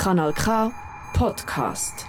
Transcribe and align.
Kanal 0.00 0.32
K 0.32 0.72
Podcast. 1.12 2.06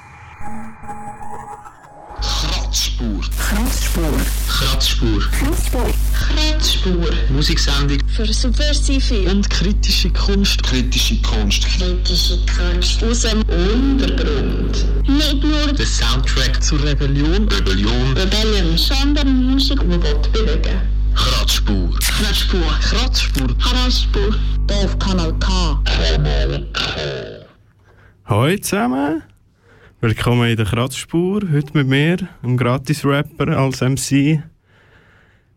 Kratzspur. 2.22 3.20
Kratzspur. 3.38 4.14
Kratzspur. 4.48 5.20
Kratzspur. 5.20 5.90
Kratzspur. 6.14 7.10
Musiksendung 7.32 7.98
Für 8.16 8.32
subversive 8.32 9.30
und 9.30 9.50
kritische 9.50 10.10
Kunst. 10.12 10.64
Kritische 10.64 11.22
Kunst. 11.22 11.66
kritische 11.66 12.38
Kunst 12.46 13.04
aus 13.04 13.24
dem 13.24 13.42
Untergrund. 13.42 14.86
Nicht 15.10 15.44
nur 15.44 15.74
Der 15.74 15.86
Soundtrack 15.86 16.64
zur 16.64 16.82
Rebellion. 16.82 17.50
Rebellion. 17.50 18.14
Rebellion, 18.16 18.78
sondern 18.78 19.52
Musik, 19.52 19.82
die 19.82 20.00
Gott 20.00 20.32
bewegen. 20.32 20.80
Kratzspur. 21.14 21.90
Kratzspur. 22.00 22.62
Kratzspur. 22.80 23.48
Kratzspur. 23.58 24.36
Auf 24.70 24.98
Kanal 24.98 25.34
K. 25.40 25.78
Hallo 28.32 28.56
zusammen, 28.60 29.24
willkommen 30.00 30.50
in 30.50 30.56
der 30.56 30.66
Kratzspur. 30.66 31.42
Heute 31.52 31.78
mit 31.78 31.88
mir, 31.88 32.30
einem 32.42 32.56
Gratis-Rapper 32.56 33.58
als 33.58 33.82
MC. 33.82 34.42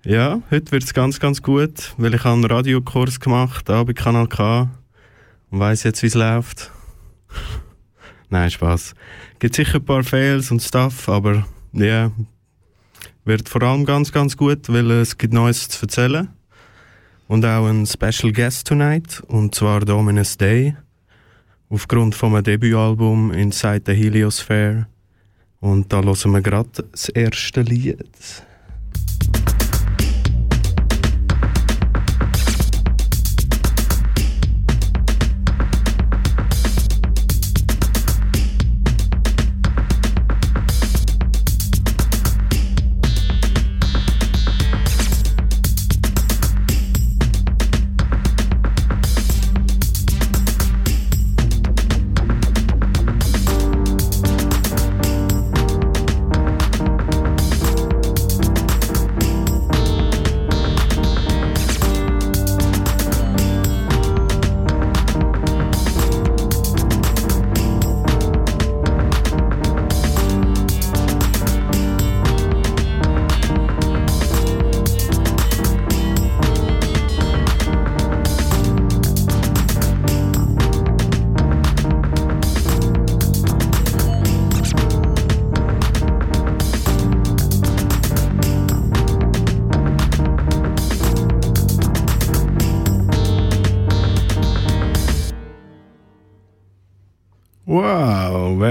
Ja, 0.05 0.43
heute 0.51 0.73
wird 0.73 0.83
es 0.83 0.93
ganz, 0.93 1.21
ganz 1.21 1.41
gut, 1.41 1.95
weil 1.99 2.15
ich 2.15 2.25
habe 2.25 2.35
einen 2.35 2.45
Radiokurs 2.47 3.21
gemacht, 3.21 3.69
da 3.69 3.85
bei 3.85 3.93
Kanal 3.93 4.27
K. 4.27 4.69
Und 5.53 5.61
weiss 5.61 5.85
jetzt, 5.85 6.03
wie 6.03 6.09
es 6.09 6.15
läuft. 6.15 6.73
Nein, 8.29 8.51
Spaß. 8.51 8.97
Gibt 9.39 9.55
sicher 9.55 9.77
ein 9.77 9.85
paar 9.85 10.03
Fails 10.03 10.51
und 10.51 10.61
Stuff, 10.61 11.09
aber 11.09 11.47
ja, 11.75 12.11
wird 13.25 13.49
vor 13.49 13.63
allem 13.63 13.85
ganz, 13.85 14.11
ganz 14.11 14.37
gut, 14.37 14.69
weil 14.69 14.91
es 14.91 15.17
gibt 15.17 15.33
Neues 15.33 15.69
zu 15.69 15.83
erzählen. 15.83 16.29
Und 17.29 17.47
auch 17.47 17.69
ein 17.69 17.87
Special 17.87 18.33
Guest 18.33 18.67
tonight, 18.67 19.23
und 19.29 19.55
zwar 19.55 19.79
Dominus 19.79 20.37
Day 20.37 20.75
aufgrund 21.75 22.15
von 22.15 22.31
meinem 22.31 22.45
Debütalbum 22.45 23.33
Inside 23.33 23.83
the 23.87 23.95
Heliosphere. 23.95 24.87
Und 25.59 25.93
da 25.93 26.03
hören 26.03 26.33
wir 26.33 26.41
gerade 26.41 26.71
das 26.93 27.09
erste 27.09 27.63
Lied. 27.63 27.99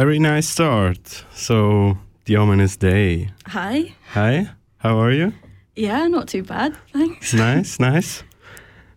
Very 0.04 0.20
nice 0.20 0.50
start. 0.50 1.24
So, 1.34 1.98
The 2.26 2.36
Ominous 2.36 2.76
They. 2.76 3.30
Hi. 3.48 3.96
Hi, 4.12 4.50
how 4.80 5.00
are 5.00 5.14
you? 5.14 5.32
Yeah, 5.78 6.08
not 6.10 6.28
too 6.28 6.44
bad, 6.44 6.76
thanks. 6.92 7.34
Nice, 7.34 7.80
nice. 7.80 8.24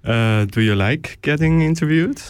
Uh, 0.05 0.47
do 0.47 0.61
you 0.61 0.75
like 0.75 1.19
getting 1.22 1.62
interviewed? 1.62 2.21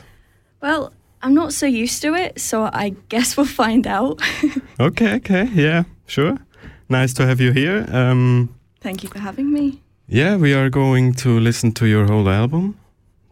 Well, 0.60 0.92
I'm 1.22 1.32
not 1.32 1.54
so 1.54 1.64
used 1.64 2.02
to 2.02 2.12
it, 2.14 2.38
so 2.38 2.64
I 2.64 2.94
guess 3.08 3.34
we'll 3.38 3.46
find 3.46 3.86
out. 3.86 4.20
Okay, 4.78 5.14
okay, 5.14 5.48
yeah, 5.54 5.84
sure. 6.06 6.36
Nice 6.90 7.14
to 7.14 7.26
have 7.26 7.40
you 7.40 7.52
here. 7.52 7.86
Um, 7.90 8.54
Thank 8.82 9.02
you 9.02 9.08
for 9.08 9.20
having 9.20 9.54
me. 9.54 9.80
Yeah, 10.06 10.36
we 10.36 10.52
are 10.52 10.68
going 10.68 11.14
to 11.14 11.40
listen 11.40 11.72
to 11.72 11.86
your 11.86 12.04
whole 12.04 12.28
album. 12.28 12.74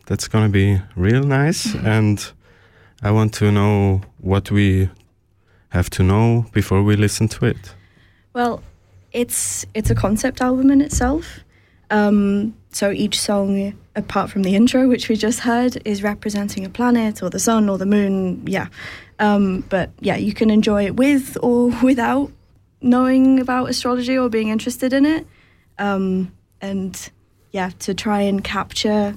That's 0.06 0.26
gonna 0.26 0.48
be 0.48 0.80
real 0.96 1.22
nice. 1.22 1.74
and 1.84 2.32
I 3.02 3.10
want 3.10 3.34
to 3.34 3.52
know 3.52 4.00
what 4.22 4.50
we 4.50 4.88
have 5.74 5.90
to 5.90 6.02
know 6.02 6.46
before 6.52 6.82
we 6.82 6.96
listen 6.96 7.28
to 7.28 7.46
it. 7.46 7.74
Well, 8.32 8.62
it's 9.12 9.66
it's 9.74 9.90
a 9.90 9.94
concept 9.94 10.40
album 10.40 10.70
in 10.70 10.80
itself. 10.80 11.40
Um, 11.90 12.54
so 12.70 12.90
each 12.90 13.20
song, 13.20 13.74
apart 13.94 14.30
from 14.30 14.42
the 14.42 14.54
intro, 14.54 14.88
which 14.88 15.08
we 15.08 15.16
just 15.16 15.40
heard, 15.40 15.82
is 15.84 16.02
representing 16.02 16.64
a 16.64 16.68
planet 16.68 17.22
or 17.22 17.28
the 17.28 17.38
sun 17.38 17.68
or 17.68 17.76
the 17.76 17.86
moon. 17.86 18.46
Yeah, 18.46 18.68
um, 19.18 19.64
but 19.68 19.90
yeah, 20.00 20.16
you 20.16 20.32
can 20.32 20.50
enjoy 20.50 20.86
it 20.86 20.96
with 20.96 21.36
or 21.42 21.70
without 21.82 22.30
knowing 22.80 23.40
about 23.40 23.68
astrology 23.68 24.16
or 24.16 24.28
being 24.28 24.48
interested 24.48 24.92
in 24.92 25.04
it. 25.04 25.26
Um, 25.78 26.32
and 26.60 27.10
yeah, 27.50 27.70
to 27.80 27.94
try 27.94 28.20
and 28.22 28.42
capture 28.42 29.16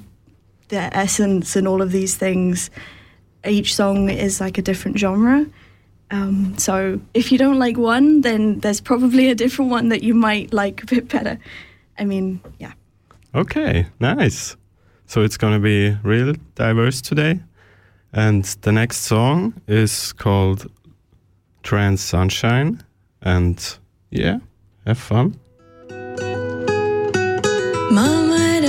the 0.69 0.95
essence 0.97 1.55
and 1.55 1.67
all 1.67 1.81
of 1.81 1.91
these 1.91 2.15
things. 2.15 2.69
Each 3.45 3.75
song 3.75 4.09
is 4.09 4.41
like 4.41 4.57
a 4.57 4.61
different 4.61 4.97
genre. 4.97 5.45
Um, 6.09 6.57
so 6.57 6.99
if 7.13 7.31
you 7.31 7.37
don't 7.37 7.59
like 7.59 7.77
one, 7.77 8.21
then 8.21 8.59
there's 8.59 8.81
probably 8.81 9.29
a 9.29 9.35
different 9.35 9.71
one 9.71 9.89
that 9.89 10.03
you 10.03 10.13
might 10.13 10.53
like 10.53 10.83
a 10.83 10.85
bit 10.85 11.09
better. 11.09 11.37
I 11.99 12.05
mean, 12.05 12.39
yeah. 12.59 12.73
Okay, 13.35 13.87
nice. 13.99 14.55
So 15.05 15.21
it's 15.21 15.37
gonna 15.37 15.59
be 15.59 15.97
real 16.03 16.33
diverse 16.55 17.01
today. 17.01 17.39
And 18.13 18.43
the 18.61 18.71
next 18.71 18.99
song 19.01 19.53
is 19.67 20.13
called 20.13 20.71
Trans 21.63 22.01
Sunshine. 22.01 22.83
And 23.21 23.77
yeah, 24.09 24.39
have 24.85 24.97
fun. 24.97 25.39
Marmite 27.91 28.63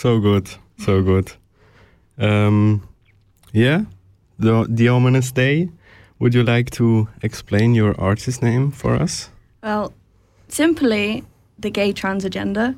So 0.00 0.18
good. 0.18 0.48
So 0.78 1.02
good. 1.02 1.30
Um, 2.16 2.88
yeah. 3.52 3.84
The, 4.38 4.66
The 4.66 4.88
Ominous 4.88 5.32
They. 5.32 5.68
Would 6.20 6.34
you 6.34 6.42
like 6.42 6.70
to 6.70 7.06
explain 7.20 7.74
your 7.74 7.94
artist 8.00 8.42
name 8.42 8.70
for 8.70 8.94
us? 8.94 9.28
Well, 9.62 9.92
simply 10.48 11.22
the 11.58 11.68
gay 11.68 11.92
trans 11.92 12.24
agenda, 12.24 12.76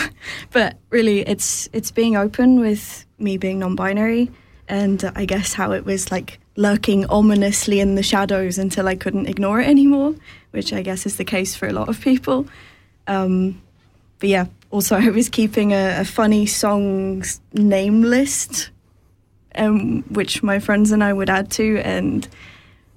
but 0.50 0.76
really 0.90 1.20
it's 1.20 1.68
it's 1.72 1.92
being 1.92 2.16
open 2.16 2.58
with 2.58 3.06
me 3.18 3.36
being 3.36 3.60
non-binary, 3.60 4.32
and 4.68 5.12
I 5.14 5.26
guess 5.26 5.54
how 5.54 5.70
it 5.70 5.84
was 5.84 6.10
like 6.10 6.40
lurking 6.56 7.06
ominously 7.06 7.78
in 7.78 7.94
the 7.94 8.02
shadows 8.02 8.58
until 8.58 8.88
I 8.88 8.96
couldn't 8.96 9.28
ignore 9.28 9.60
it 9.60 9.68
anymore, 9.68 10.16
which 10.50 10.72
I 10.72 10.82
guess 10.82 11.06
is 11.06 11.18
the 11.18 11.24
case 11.24 11.54
for 11.54 11.68
a 11.68 11.72
lot 11.72 11.88
of 11.88 12.00
people. 12.00 12.46
Um, 13.06 13.62
but 14.18 14.28
yeah, 14.28 14.46
also 14.70 14.96
I 14.96 15.10
was 15.10 15.28
keeping 15.28 15.72
a, 15.72 16.00
a 16.00 16.04
funny 16.04 16.46
songs 16.46 17.40
name 17.52 18.02
list, 18.02 18.70
um, 19.54 20.02
which 20.04 20.42
my 20.42 20.58
friends 20.58 20.92
and 20.92 21.02
I 21.02 21.12
would 21.12 21.30
add 21.30 21.50
to, 21.52 21.78
and 21.78 22.26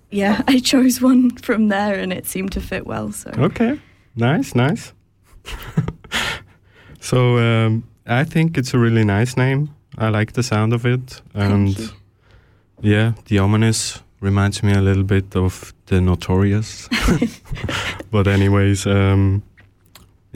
yeah, 0.10 0.42
I 0.48 0.60
chose 0.60 1.02
one 1.02 1.32
from 1.38 1.70
there, 1.70 1.96
and 2.00 2.14
it 2.14 2.26
seemed 2.26 2.52
to 2.54 2.62
fit 2.62 2.86
well. 2.88 3.12
So 3.12 3.32
Okay. 3.38 3.80
Nice, 4.16 4.56
nice. 4.56 4.94
so 7.00 7.38
um, 7.38 7.84
I 8.08 8.24
think 8.24 8.58
it's 8.58 8.74
a 8.74 8.80
really 8.80 9.04
nice 9.04 9.38
name. 9.38 9.70
I 9.98 10.10
like 10.10 10.34
the 10.34 10.44
sound 10.44 10.74
of 10.74 10.86
it. 10.86 11.22
And 11.34 11.94
yeah, 12.82 13.14
the 13.26 13.40
ominous 13.40 14.02
reminds 14.20 14.64
me 14.64 14.74
a 14.74 14.82
little 14.82 15.04
bit 15.04 15.36
of 15.36 15.74
the 15.86 16.02
notorious. 16.02 16.90
but 18.12 18.28
anyways, 18.28 18.88
um, 18.88 19.44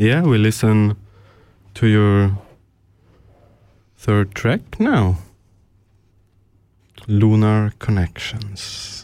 yeah, 0.01 0.23
we 0.23 0.39
listen 0.39 0.97
to 1.75 1.85
your 1.85 2.35
third 3.97 4.33
track 4.33 4.79
now. 4.79 5.19
Lunar 7.07 7.73
Connections. 7.77 9.00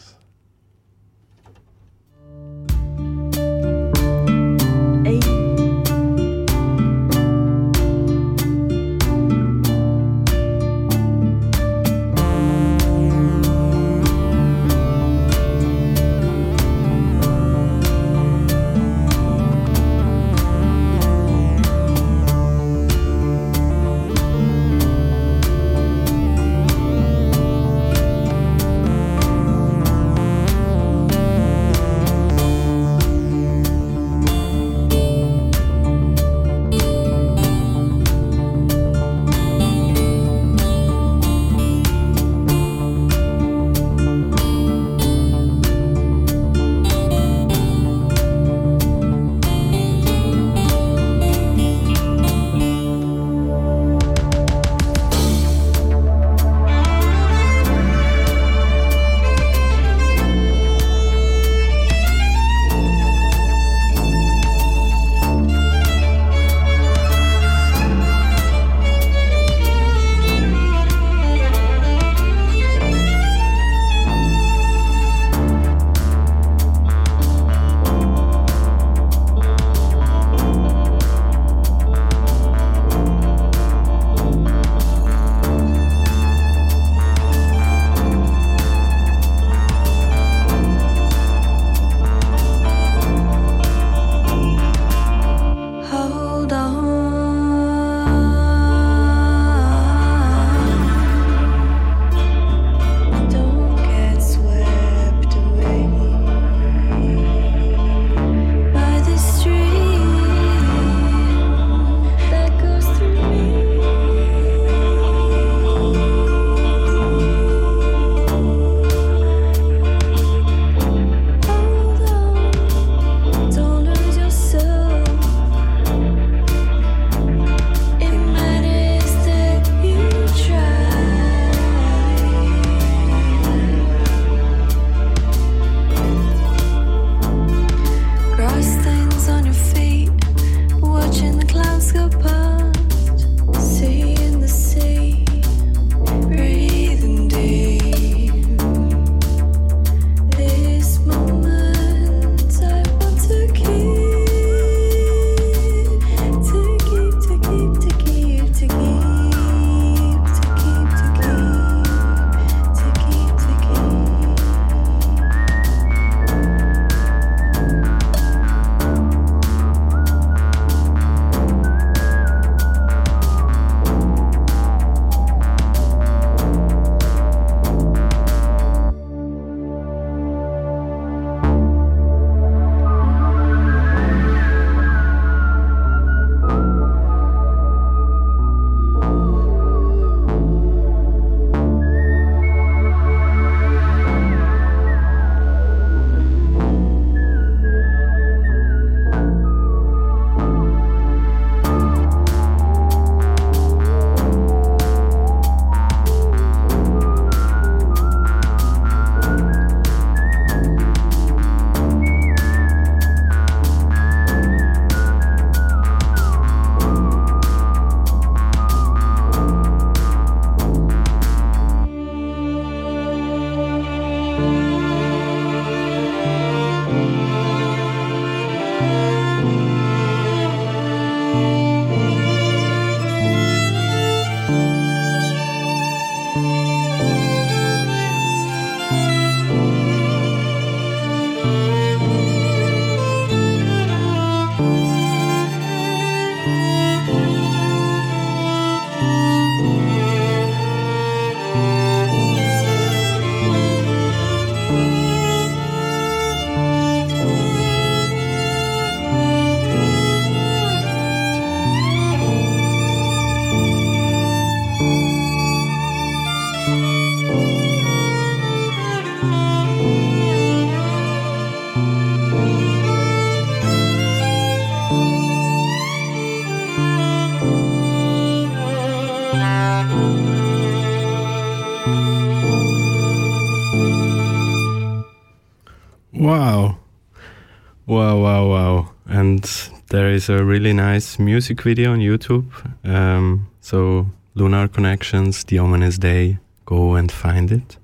Is 290.18 290.28
a 290.28 290.42
really 290.44 290.72
nice 290.72 291.20
music 291.20 291.62
video 291.62 291.92
on 291.92 292.00
YouTube. 292.00 292.46
Um, 292.84 293.46
so, 293.60 294.06
Lunar 294.34 294.66
Connections, 294.66 295.44
The 295.44 295.60
Ominous 295.60 295.98
They, 295.98 296.38
go 296.66 296.96
and 296.96 297.12
find 297.12 297.52
it. 297.52 297.78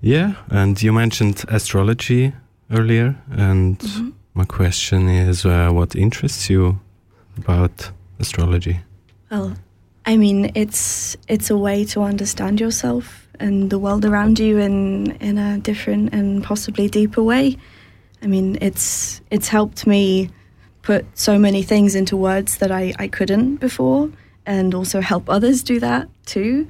Yeah, 0.00 0.34
and 0.48 0.80
you 0.80 0.92
mentioned 0.92 1.44
astrology 1.48 2.32
earlier, 2.70 3.16
and 3.36 3.78
Mhm. 3.80 4.12
my 4.34 4.44
question 4.44 5.08
is 5.08 5.44
uh, 5.44 5.70
what 5.72 5.96
interests 5.96 6.48
you 6.48 6.78
about 7.36 7.90
astrology? 8.20 8.76
Well, 9.28 9.56
I 10.06 10.16
mean, 10.16 10.52
it's 10.54 11.16
it's 11.26 11.50
a 11.50 11.56
way 11.56 11.84
to 11.86 12.02
understand 12.02 12.60
yourself 12.60 13.26
and 13.40 13.70
the 13.70 13.78
world 13.78 14.04
around 14.04 14.38
you 14.38 14.58
in 14.60 15.16
in 15.20 15.36
a 15.38 15.58
different 15.58 16.14
and 16.14 16.44
possibly 16.44 16.88
deeper 16.88 17.24
way. 17.24 17.56
I 18.22 18.28
mean, 18.28 18.56
it's 18.60 19.20
it's 19.32 19.48
helped 19.48 19.84
me 19.84 20.30
put 20.88 21.04
so 21.18 21.38
many 21.38 21.62
things 21.62 21.94
into 21.94 22.16
words 22.16 22.56
that 22.56 22.72
I, 22.72 22.94
I 22.98 23.08
couldn't 23.08 23.56
before, 23.56 24.10
and 24.46 24.74
also 24.74 25.02
help 25.02 25.28
others 25.28 25.62
do 25.62 25.78
that 25.80 26.08
too, 26.24 26.66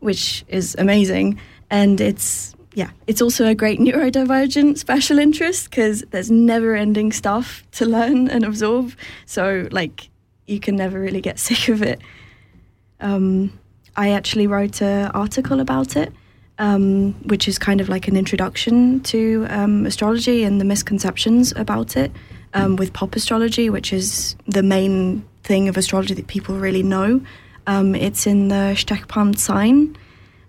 which 0.00 0.44
is 0.48 0.76
amazing. 0.78 1.40
And 1.70 1.98
it's 1.98 2.54
yeah, 2.74 2.90
it's 3.06 3.22
also 3.22 3.46
a 3.46 3.54
great 3.54 3.80
neurodivergent 3.80 4.76
special 4.76 5.18
interest 5.18 5.70
because 5.70 6.04
there's 6.10 6.30
never-ending 6.30 7.12
stuff 7.12 7.64
to 7.72 7.86
learn 7.86 8.28
and 8.28 8.44
absorb. 8.44 8.92
So 9.24 9.68
like, 9.70 10.10
you 10.46 10.60
can 10.60 10.76
never 10.76 11.00
really 11.00 11.22
get 11.22 11.38
sick 11.48 11.68
of 11.68 11.80
it. 11.80 11.98
Um, 13.00 13.58
I 13.96 14.10
actually 14.10 14.48
wrote 14.48 14.82
an 14.82 15.10
article 15.12 15.60
about 15.60 15.96
it, 15.96 16.12
um, 16.58 17.14
which 17.24 17.48
is 17.48 17.58
kind 17.58 17.80
of 17.80 17.88
like 17.88 18.06
an 18.06 18.18
introduction 18.18 19.00
to 19.04 19.46
um, 19.48 19.86
astrology 19.86 20.44
and 20.44 20.60
the 20.60 20.66
misconceptions 20.66 21.54
about 21.56 21.96
it, 21.96 22.12
um, 22.54 22.76
with 22.76 22.92
pop 22.92 23.16
astrology, 23.16 23.70
which 23.70 23.92
is 23.92 24.36
the 24.46 24.62
main 24.62 25.24
thing 25.42 25.68
of 25.68 25.76
astrology 25.76 26.14
that 26.14 26.26
people 26.26 26.56
really 26.56 26.82
know. 26.82 27.20
Um, 27.66 27.94
it's 27.94 28.26
in 28.26 28.48
the 28.48 28.74
Stechpalm 28.76 29.38
sign 29.38 29.96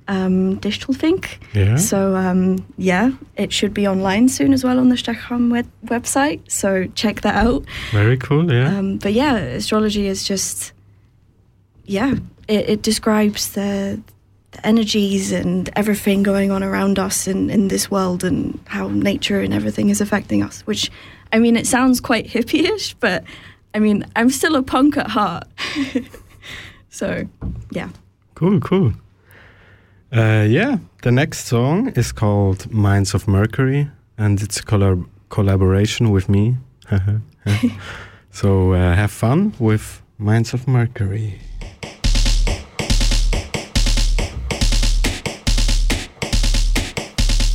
um, 0.08 0.56
digital 0.58 0.94
think. 0.94 1.40
Yeah. 1.54 1.78
So 1.78 2.16
um, 2.16 2.66
yeah, 2.78 3.12
it 3.36 3.54
should 3.54 3.74
be 3.74 3.88
online 3.88 4.30
soon 4.30 4.54
as 4.54 4.64
well 4.64 4.80
on 4.80 4.90
the 4.90 4.96
Stechpalm 4.96 5.52
web- 5.52 5.72
website. 5.86 6.42
So 6.52 6.88
check 6.96 7.22
that 7.22 7.36
out. 7.36 7.64
Very 7.92 8.18
cool, 8.18 8.52
yeah. 8.52 8.78
Um, 8.78 8.98
but 8.98 9.14
yeah, 9.14 9.36
astrology 9.36 10.08
is 10.08 10.24
just, 10.24 10.74
yeah, 11.86 12.16
it, 12.48 12.70
it 12.70 12.82
describes 12.82 13.54
the, 13.54 14.02
the 14.52 14.68
energies 14.68 15.32
and 15.32 15.70
everything 15.76 16.24
going 16.24 16.52
on 16.52 16.64
around 16.64 17.00
us 17.00 17.28
in, 17.28 17.50
in 17.50 17.70
this 17.70 17.90
world 17.90 18.24
and 18.24 18.60
how 18.66 18.90
nature 18.90 19.40
and 19.40 19.54
everything 19.54 19.90
is 19.90 20.02
affecting 20.02 20.44
us. 20.44 20.62
Which, 20.62 20.92
I 21.34 21.40
mean, 21.40 21.58
it 21.58 21.66
sounds 21.66 22.00
quite 22.00 22.28
hippie-ish, 22.28 22.94
but 22.94 23.24
I 23.74 23.80
mean, 23.80 24.06
I'm 24.16 24.30
still 24.30 24.56
a 24.56 24.62
punk 24.62 24.98
at 24.98 25.08
heart. 25.08 25.48
so, 26.90 27.28
yeah. 27.72 27.90
Cool, 28.36 28.60
cool. 28.60 28.94
Uh, 30.16 30.46
yeah, 30.48 30.78
the 31.02 31.12
next 31.12 31.48
song 31.48 31.88
is 31.96 32.12
called 32.12 32.72
Minds 32.72 33.16
of 33.16 33.28
Mercury, 33.28 33.90
and 34.16 34.44
it's 34.44 34.60
a 34.60 34.64
collab- 34.64 35.08
collaboration 35.30 36.12
with 36.12 36.30
me. 36.30 36.58
so 38.32 38.74
uh, 38.74 38.94
have 38.94 39.10
fun 39.10 39.54
with 39.58 40.04
Minds 40.20 40.54
of 40.54 40.68
Mercury. 40.68 41.40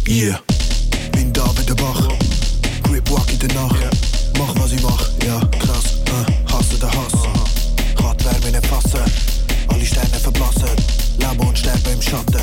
Yeah, 0.04 0.38
Der 3.58 3.66
Nacht. 3.66 3.96
Mach 4.38 4.54
was 4.62 4.72
ich 4.72 4.82
mach, 4.82 5.08
ja, 5.26 5.40
krass. 5.58 5.98
Äh, 6.06 6.52
hasse 6.52 6.78
der 6.78 6.90
Hass. 6.90 8.04
Hat 8.04 8.24
Wärme 8.24 8.52
nicht 8.52 8.66
fassen. 8.66 9.00
Alle 9.66 9.84
Sterne 9.84 10.18
verblassen. 10.20 10.68
Leben 11.18 11.48
und 11.48 11.58
sterben 11.58 11.92
im 11.92 12.02
Schatten. 12.02 12.42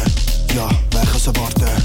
Ja, 0.54 0.70
welches 0.92 1.28
erwarten? 1.28 1.85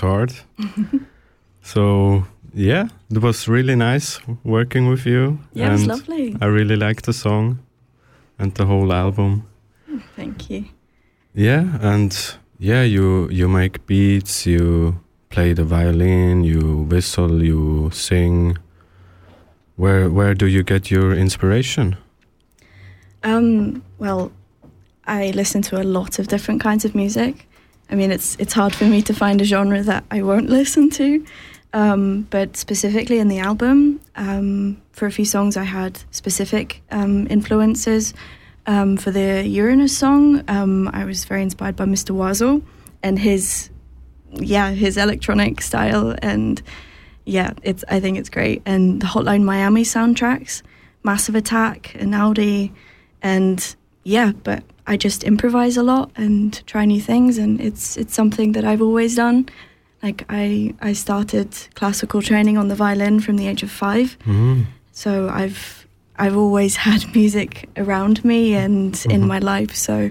Hard. 0.00 0.32
so 1.62 2.24
yeah, 2.54 2.88
it 3.10 3.18
was 3.18 3.48
really 3.48 3.76
nice 3.76 4.20
working 4.44 4.88
with 4.88 5.06
you. 5.06 5.38
Yeah, 5.52 5.68
it 5.68 5.72
was 5.72 5.86
lovely. 5.86 6.36
I 6.40 6.46
really 6.46 6.76
liked 6.76 7.04
the 7.04 7.12
song 7.12 7.58
and 8.38 8.54
the 8.54 8.66
whole 8.66 8.92
album. 8.92 9.46
Thank 10.16 10.50
you. 10.50 10.64
Yeah, 11.34 11.78
and 11.80 12.16
yeah, 12.58 12.82
you 12.82 13.28
you 13.30 13.48
make 13.48 13.86
beats, 13.86 14.46
you 14.46 15.00
play 15.28 15.52
the 15.52 15.64
violin, 15.64 16.44
you 16.44 16.86
whistle, 16.88 17.42
you 17.42 17.90
sing. 17.92 18.58
Where 19.76 20.10
where 20.10 20.34
do 20.34 20.46
you 20.46 20.62
get 20.62 20.90
your 20.90 21.12
inspiration? 21.12 21.96
Um, 23.22 23.82
well, 23.98 24.32
I 25.06 25.30
listen 25.30 25.62
to 25.62 25.80
a 25.80 25.84
lot 25.84 26.18
of 26.18 26.28
different 26.28 26.60
kinds 26.60 26.84
of 26.84 26.94
music. 26.94 27.48
I 27.90 27.96
mean, 27.96 28.12
it's 28.12 28.36
it's 28.38 28.52
hard 28.52 28.74
for 28.74 28.84
me 28.84 29.02
to 29.02 29.12
find 29.12 29.40
a 29.40 29.44
genre 29.44 29.82
that 29.82 30.04
I 30.10 30.22
won't 30.22 30.48
listen 30.48 30.90
to. 30.90 31.24
Um, 31.72 32.22
but 32.30 32.56
specifically 32.56 33.18
in 33.18 33.28
the 33.28 33.38
album, 33.38 34.00
um, 34.16 34.80
for 34.92 35.06
a 35.06 35.12
few 35.12 35.24
songs, 35.24 35.56
I 35.56 35.64
had 35.64 36.02
specific 36.10 36.82
um, 36.90 37.26
influences. 37.30 38.14
Um, 38.66 38.96
for 38.96 39.10
the 39.10 39.46
Uranus 39.46 39.96
song, 39.96 40.44
um, 40.48 40.88
I 40.92 41.04
was 41.04 41.24
very 41.24 41.42
inspired 41.42 41.76
by 41.76 41.86
Mr. 41.86 42.14
Oizo 42.14 42.62
and 43.02 43.18
his, 43.18 43.70
yeah, 44.32 44.70
his 44.70 44.96
electronic 44.96 45.60
style, 45.60 46.14
and 46.22 46.60
yeah, 47.24 47.52
it's 47.62 47.84
I 47.88 48.00
think 48.00 48.18
it's 48.18 48.28
great. 48.28 48.62
And 48.66 49.00
the 49.00 49.06
Hotline 49.06 49.42
Miami 49.44 49.82
soundtracks, 49.82 50.62
Massive 51.02 51.34
Attack, 51.34 51.94
and 51.94 52.14
Audi, 52.14 52.72
and 53.22 53.74
yeah, 54.04 54.32
but 54.44 54.62
I 54.92 54.96
just 54.96 55.22
improvise 55.24 55.76
a 55.80 55.82
lot 55.82 56.10
and 56.16 56.60
try 56.66 56.84
new 56.84 57.00
things, 57.00 57.38
and 57.38 57.60
it's 57.60 57.96
it's 57.96 58.14
something 58.14 58.52
that 58.54 58.64
I've 58.64 58.82
always 58.82 59.14
done. 59.16 59.44
Like 60.02 60.24
I 60.28 60.74
I 60.90 60.94
started 60.94 61.48
classical 61.74 62.22
training 62.22 62.58
on 62.58 62.68
the 62.68 62.74
violin 62.74 63.20
from 63.20 63.36
the 63.36 63.48
age 63.48 63.62
of 63.64 63.70
five, 63.70 64.16
Mm. 64.26 64.64
so 64.92 65.10
I've 65.28 65.86
I've 66.18 66.36
always 66.36 66.76
had 66.88 67.14
music 67.14 67.68
around 67.76 68.24
me 68.24 68.54
and 68.64 68.94
in 69.10 69.20
Mhm. 69.22 69.26
my 69.28 69.38
life. 69.38 69.74
So 69.74 70.10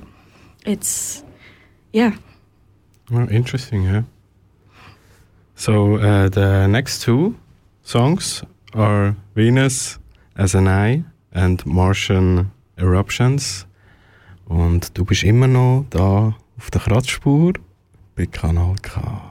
it's 0.66 1.24
yeah. 1.94 2.12
Well, 3.12 3.28
interesting, 3.32 3.84
yeah. 3.84 4.04
So 5.56 5.96
uh, 5.96 6.30
the 6.30 6.68
next 6.68 7.02
two 7.02 7.34
songs 7.84 8.44
are 8.74 9.16
Venus 9.36 10.00
as 10.36 10.56
an 10.56 10.68
Eye 10.68 11.04
and 11.34 11.66
Martian 11.66 12.52
Eruptions. 12.78 13.66
Und 14.50 14.98
du 14.98 15.06
bist 15.06 15.24
immer 15.24 15.48
noch 15.48 15.86
da 15.92 16.36
auf 16.58 16.72
der 16.72 16.82
Kratzspur 16.82 17.54
bei 18.16 18.26
Kanal 18.26 18.76
K. 18.82 19.22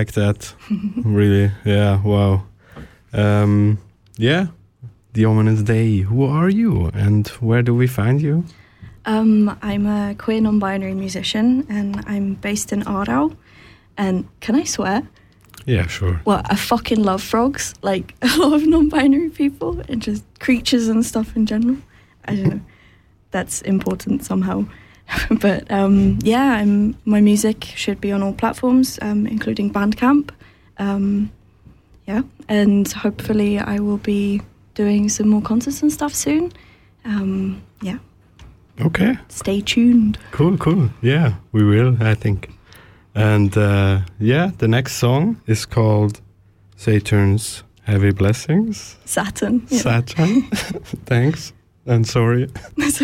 like 0.00 0.12
that. 0.12 0.54
really, 1.04 1.50
yeah, 1.64 2.02
wow. 2.02 2.42
Um, 3.12 3.78
yeah, 4.16 4.46
The 5.12 5.24
Ominous 5.26 5.62
They. 5.62 5.98
Who 5.98 6.24
are 6.24 6.48
you, 6.48 6.90
and 6.94 7.28
where 7.40 7.62
do 7.62 7.74
we 7.74 7.86
find 7.86 8.20
you? 8.20 8.44
Um, 9.04 9.58
I'm 9.62 9.86
a 9.86 10.14
queer 10.14 10.40
non-binary 10.40 10.94
musician, 10.94 11.66
and 11.68 12.02
I'm 12.06 12.34
based 12.34 12.72
in 12.72 12.82
Aarau. 12.84 13.36
And 13.96 14.24
can 14.40 14.54
I 14.54 14.64
swear? 14.64 15.02
Yeah, 15.66 15.86
sure. 15.86 16.20
Well, 16.24 16.42
I 16.46 16.56
fucking 16.56 17.02
love 17.02 17.22
frogs, 17.22 17.74
like 17.82 18.14
a 18.22 18.36
lot 18.38 18.54
of 18.54 18.66
non-binary 18.66 19.30
people, 19.30 19.80
and 19.88 20.00
just 20.02 20.24
creatures 20.38 20.88
and 20.88 21.04
stuff 21.04 21.36
in 21.36 21.44
general. 21.46 21.76
I 22.24 22.36
don't 22.36 22.48
know. 22.54 22.60
That's 23.30 23.62
important 23.62 24.24
somehow. 24.24 24.64
but 25.40 25.70
um, 25.70 26.18
yeah, 26.22 26.52
I'm, 26.60 26.96
my 27.04 27.20
music 27.20 27.64
should 27.64 28.00
be 28.00 28.12
on 28.12 28.22
all 28.22 28.32
platforms, 28.32 28.98
um, 29.02 29.26
including 29.26 29.72
Bandcamp. 29.72 30.30
Um, 30.78 31.30
yeah, 32.06 32.22
and 32.48 32.90
hopefully 32.92 33.58
I 33.58 33.78
will 33.80 33.98
be 33.98 34.40
doing 34.74 35.08
some 35.08 35.28
more 35.28 35.42
concerts 35.42 35.82
and 35.82 35.92
stuff 35.92 36.14
soon. 36.14 36.52
Um, 37.04 37.62
yeah, 37.82 37.98
Okay, 38.80 39.18
stay 39.28 39.60
tuned. 39.60 40.18
cool, 40.32 40.56
cool. 40.56 40.90
Yeah, 41.02 41.34
we 41.52 41.64
will, 41.64 41.96
I 42.02 42.14
think. 42.14 42.50
And 43.14 43.56
uh, 43.56 44.00
yeah, 44.18 44.52
the 44.58 44.68
next 44.68 44.94
song 44.96 45.36
is 45.46 45.66
called 45.66 46.20
Saturn's 46.76 47.62
Heavy 47.82 48.12
Blessings. 48.12 48.96
Saturn. 49.04 49.66
Yeah, 49.68 49.78
Saturn. 49.80 50.42
Thanks. 51.06 51.52
And 51.86 52.06
sorry. 52.06 52.48
that's 52.76 53.00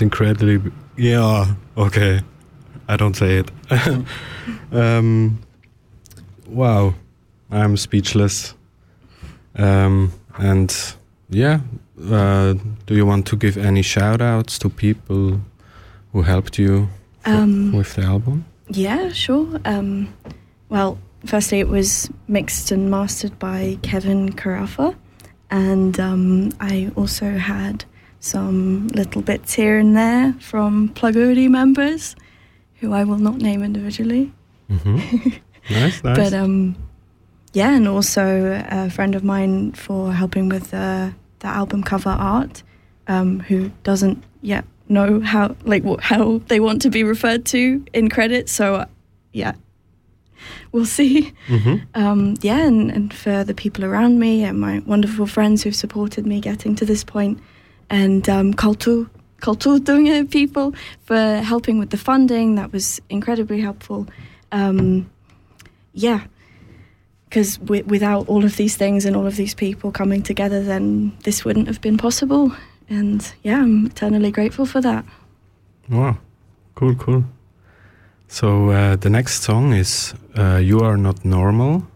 Incredibly. 0.00 0.72
Yeah, 0.96 1.54
okay. 1.76 2.20
I 2.88 2.96
don't 2.96 3.14
say 3.14 3.38
it. 3.38 3.50
um, 4.72 5.38
wow. 6.46 6.94
I'm 7.50 7.76
speechless. 7.76 8.54
Um, 9.56 10.12
and 10.38 10.74
yeah, 11.28 11.60
uh, 12.10 12.54
do 12.86 12.94
you 12.94 13.04
want 13.06 13.26
to 13.26 13.36
give 13.36 13.56
any 13.56 13.82
shout 13.82 14.20
outs 14.20 14.58
to 14.60 14.68
people 14.68 15.40
who 16.12 16.22
helped 16.22 16.58
you 16.58 16.88
Um, 17.24 17.72
with 17.72 17.94
the 17.94 18.02
album? 18.02 18.44
Yeah, 18.68 19.10
sure. 19.12 19.60
Um, 19.64 20.08
well, 20.68 20.98
firstly, 21.26 21.60
it 21.60 21.68
was 21.68 22.08
mixed 22.28 22.70
and 22.72 22.90
mastered 22.90 23.38
by 23.38 23.78
Kevin 23.82 24.32
Carafa, 24.32 24.94
and 25.50 25.98
um, 25.98 26.52
I 26.60 26.90
also 26.96 27.36
had 27.36 27.84
some 28.20 28.88
little 28.88 29.22
bits 29.22 29.54
here 29.54 29.78
and 29.78 29.96
there 29.96 30.34
from 30.40 30.90
Plugody 30.90 31.48
members, 31.48 32.14
who 32.76 32.92
I 32.92 33.04
will 33.04 33.18
not 33.18 33.36
name 33.36 33.62
individually. 33.62 34.32
hmm 34.68 34.96
nice, 35.70 36.04
nice. 36.04 36.16
But 36.16 36.32
um, 36.34 36.76
yeah, 37.52 37.74
and 37.74 37.88
also 37.88 38.62
a 38.70 38.90
friend 38.90 39.14
of 39.14 39.24
mine 39.24 39.72
for 39.72 40.12
helping 40.12 40.48
with 40.48 40.70
the 40.70 41.12
the 41.40 41.48
album 41.48 41.82
cover 41.82 42.10
art, 42.10 42.62
um, 43.08 43.40
who 43.40 43.70
doesn't 43.82 44.22
yet 44.42 44.64
know 44.88 45.20
how 45.20 45.56
like 45.64 45.84
how 46.00 46.38
they 46.48 46.60
want 46.60 46.82
to 46.82 46.90
be 46.90 47.02
referred 47.02 47.44
to 47.46 47.84
in 47.94 48.08
credits. 48.10 48.52
So 48.52 48.74
uh, 48.74 48.86
yeah, 49.32 49.52
we'll 50.72 50.86
see. 50.86 51.32
hmm 51.46 51.76
Um, 51.94 52.34
yeah, 52.42 52.66
and, 52.66 52.90
and 52.90 53.14
for 53.14 53.44
the 53.44 53.54
people 53.54 53.84
around 53.84 54.18
me 54.18 54.44
and 54.44 54.60
my 54.60 54.80
wonderful 54.80 55.26
friends 55.26 55.62
who've 55.62 55.74
supported 55.74 56.26
me 56.26 56.40
getting 56.40 56.74
to 56.76 56.84
this 56.84 57.04
point, 57.04 57.38
and 57.90 58.28
um, 58.28 58.54
Kaltu 58.54 59.08
Kulturdunge 59.40 60.30
people 60.30 60.74
for 61.02 61.38
helping 61.38 61.78
with 61.78 61.90
the 61.90 61.96
funding. 61.96 62.54
That 62.54 62.72
was 62.72 63.00
incredibly 63.08 63.60
helpful. 63.60 64.06
Um, 64.52 65.10
yeah, 65.92 66.20
because 67.28 67.58
w- 67.58 67.84
without 67.84 68.28
all 68.28 68.44
of 68.44 68.56
these 68.56 68.76
things 68.76 69.04
and 69.04 69.16
all 69.16 69.26
of 69.26 69.36
these 69.36 69.54
people 69.54 69.90
coming 69.92 70.22
together, 70.22 70.62
then 70.62 71.12
this 71.24 71.44
wouldn't 71.44 71.66
have 71.66 71.80
been 71.80 71.98
possible. 71.98 72.52
And 72.88 73.32
yeah, 73.42 73.62
I'm 73.62 73.86
eternally 73.86 74.30
grateful 74.30 74.66
for 74.66 74.80
that. 74.80 75.04
Wow, 75.88 76.18
cool, 76.74 76.94
cool. 76.94 77.24
So 78.28 78.70
uh, 78.70 78.96
the 78.96 79.10
next 79.10 79.42
song 79.42 79.72
is 79.72 80.14
uh, 80.36 80.56
"You 80.62 80.80
Are 80.80 80.96
Not 80.96 81.24
Normal." 81.24 81.86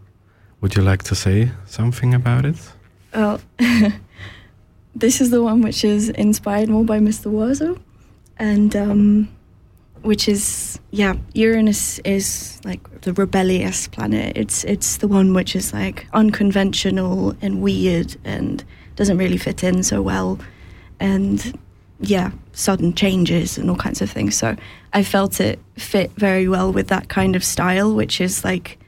Would 0.61 0.77
you 0.77 0.83
like 0.83 1.03
to 1.05 1.15
say 1.15 1.51
something 1.67 2.15
about 2.15 2.45
it? 2.45 2.57
Well, 3.15 3.41
this 4.95 5.21
is 5.21 5.31
the 5.31 5.43
one 5.43 5.61
which 5.61 5.85
is 5.85 6.09
inspired 6.11 6.69
more 6.69 6.85
by 6.85 6.99
Mr. 6.99 7.31
Oizo, 7.31 7.79
and 8.39 8.75
um, 8.77 9.29
which 10.03 10.29
is 10.29 10.79
yeah, 10.91 11.15
Uranus 11.35 11.99
is 12.01 12.61
like 12.65 13.01
the 13.01 13.13
rebellious 13.13 13.89
planet. 13.89 14.37
It's 14.37 14.65
it's 14.65 14.99
the 14.99 15.09
one 15.09 15.35
which 15.35 15.57
is 15.57 15.73
like 15.73 16.07
unconventional 16.13 17.35
and 17.43 17.61
weird 17.61 18.17
and 18.25 18.65
doesn't 18.97 19.19
really 19.19 19.39
fit 19.39 19.65
in 19.65 19.83
so 19.83 20.01
well, 20.01 20.39
and 21.01 21.59
yeah, 22.01 22.31
sudden 22.53 22.95
changes 22.95 23.59
and 23.59 23.71
all 23.71 23.77
kinds 23.77 24.01
of 24.03 24.11
things. 24.11 24.37
So 24.37 24.57
I 24.93 25.03
felt 25.03 25.41
it 25.41 25.59
fit 25.77 26.13
very 26.13 26.49
well 26.49 26.73
with 26.73 26.89
that 26.89 27.09
kind 27.09 27.35
of 27.35 27.43
style, 27.45 27.95
which 27.95 28.21
is 28.21 28.45
like 28.45 28.79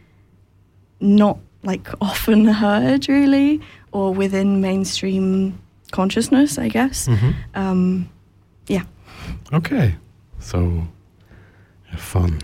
not 1.00 1.38
like 1.62 1.88
often 2.00 2.44
heard 2.46 3.08
really 3.08 3.60
or 3.92 4.14
within 4.14 4.60
mainstream 4.60 5.58
consciousness, 5.96 6.58
I 6.58 6.68
guess. 6.68 7.08
Mhm. 7.08 7.34
Um, 7.54 8.08
yeah. 8.68 8.84
Okay, 9.52 9.94
so 10.38 10.86
have 11.90 12.00
fun. 12.00 12.38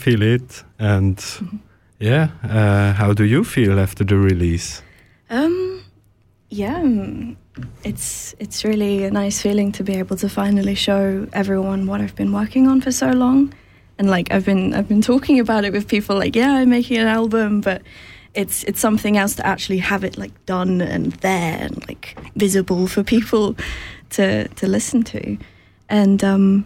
Feel 0.00 0.22
it. 0.22 0.64
And 0.78 1.22
yeah, 1.98 2.28
uh, 2.42 2.92
how 2.94 3.12
do 3.12 3.24
you 3.24 3.44
feel 3.44 3.78
after 3.78 4.04
the 4.04 4.16
release? 4.16 4.82
Um, 5.28 5.84
yeah, 6.48 6.80
mm, 6.80 7.36
it's 7.84 8.34
it's 8.38 8.64
really 8.64 9.04
a 9.04 9.10
nice 9.10 9.40
feeling 9.42 9.72
to 9.72 9.84
be 9.84 9.94
able 9.94 10.16
to 10.16 10.28
finally 10.28 10.74
show 10.74 11.28
everyone 11.32 11.86
what 11.86 12.00
I've 12.00 12.16
been 12.16 12.32
working 12.32 12.68
on 12.68 12.80
for 12.80 12.92
so 12.92 13.10
long, 13.12 13.52
and 13.98 14.10
like 14.10 14.32
I've 14.32 14.44
been 14.44 14.74
I've 14.74 14.88
been 14.88 15.02
talking 15.02 15.38
about 15.40 15.64
it 15.64 15.72
with 15.72 15.86
people 15.86 16.18
like 16.18 16.34
yeah 16.34 16.54
I'm 16.54 16.70
making 16.70 16.98
an 16.98 17.06
album, 17.06 17.60
but 17.60 17.82
it's 18.34 18.64
it's 18.64 18.80
something 18.80 19.16
else 19.16 19.36
to 19.36 19.46
actually 19.46 19.78
have 19.78 20.04
it 20.04 20.18
like 20.18 20.32
done 20.46 20.80
and 20.80 21.12
there 21.20 21.58
and 21.60 21.86
like 21.88 22.18
visible 22.34 22.86
for 22.86 23.04
people 23.04 23.56
to 24.10 24.48
to 24.48 24.66
listen 24.66 25.02
to, 25.02 25.36
and 25.88 26.24
um, 26.24 26.64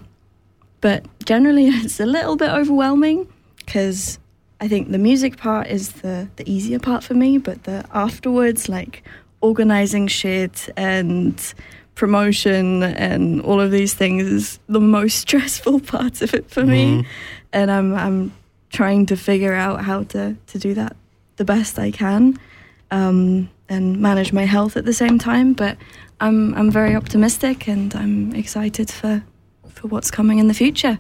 but 0.85 1.03
generally 1.25 1.67
it's 1.85 1.99
a 1.99 2.05
little 2.07 2.37
bit 2.37 2.51
overwhelming 2.51 3.27
because 3.57 4.19
I 4.61 4.69
think 4.69 4.91
the 4.91 4.99
music 4.99 5.33
part 5.39 5.67
is 5.69 5.85
the 6.03 6.29
the 6.37 6.45
easier 6.55 6.79
part 6.79 7.03
for 7.03 7.15
me, 7.15 7.39
but 7.39 7.57
the 7.65 7.79
afterwards 7.93 8.69
like 8.69 9.03
organizing 9.41 10.07
shit 10.09 10.69
and 10.77 11.35
promotion 11.95 12.83
and 12.83 13.41
all 13.49 13.61
of 13.61 13.71
these 13.71 13.95
things 13.95 14.23
is 14.39 14.59
the 14.69 14.81
most 14.81 15.15
stressful 15.25 15.81
part 15.81 16.23
of 16.23 16.35
it 16.35 16.51
for 16.51 16.65
me, 16.65 16.85
Mhm. 16.85 17.07
and 17.53 17.71
I'm 17.71 17.95
I'm 17.95 18.33
trying 18.71 19.07
to 19.07 19.17
figure 19.17 19.55
out 19.67 19.85
how 19.85 20.05
to 20.15 20.37
to 20.53 20.59
do 20.59 20.75
that 20.75 20.95
the 21.37 21.45
best 21.45 21.79
I 21.79 21.91
can. 21.91 22.39
Um, 22.91 23.49
and 23.69 23.99
manage 23.99 24.33
my 24.33 24.47
health 24.47 24.77
at 24.77 24.85
the 24.85 24.93
same 24.93 25.19
time, 25.19 25.55
but 25.55 25.77
I'm 26.21 26.55
I'm 26.59 26.71
very 26.71 26.95
optimistic 26.95 27.67
and 27.69 27.95
I'm 27.95 28.35
excited 28.35 28.91
for 28.91 29.23
for 29.85 29.89
what's 29.89 30.11
coming 30.11 30.39
in 30.39 30.49
the 30.49 30.55
future. 30.55 30.97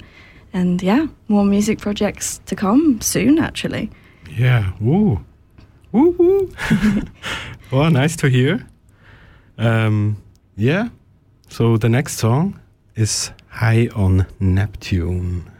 And 0.52 0.82
yeah, 0.82 1.06
more 1.28 1.44
music 1.44 1.78
projects 1.78 2.40
to 2.44 2.54
come 2.54 3.00
soon, 3.00 3.38
actually. 3.38 3.90
Yeah, 4.30 4.72
woo. 4.78 5.24
Woo 5.92 6.10
woo. 6.10 6.52
well, 7.72 7.90
nice 7.90 8.14
to 8.16 8.28
hear. 8.28 8.66
Um, 9.56 10.16
yeah, 10.54 10.88
so 11.48 11.78
the 11.78 11.88
next 11.88 12.18
song 12.18 12.60
is 12.94 13.30
High 13.48 13.88
on 13.96 14.26
Neptune. 14.38 15.50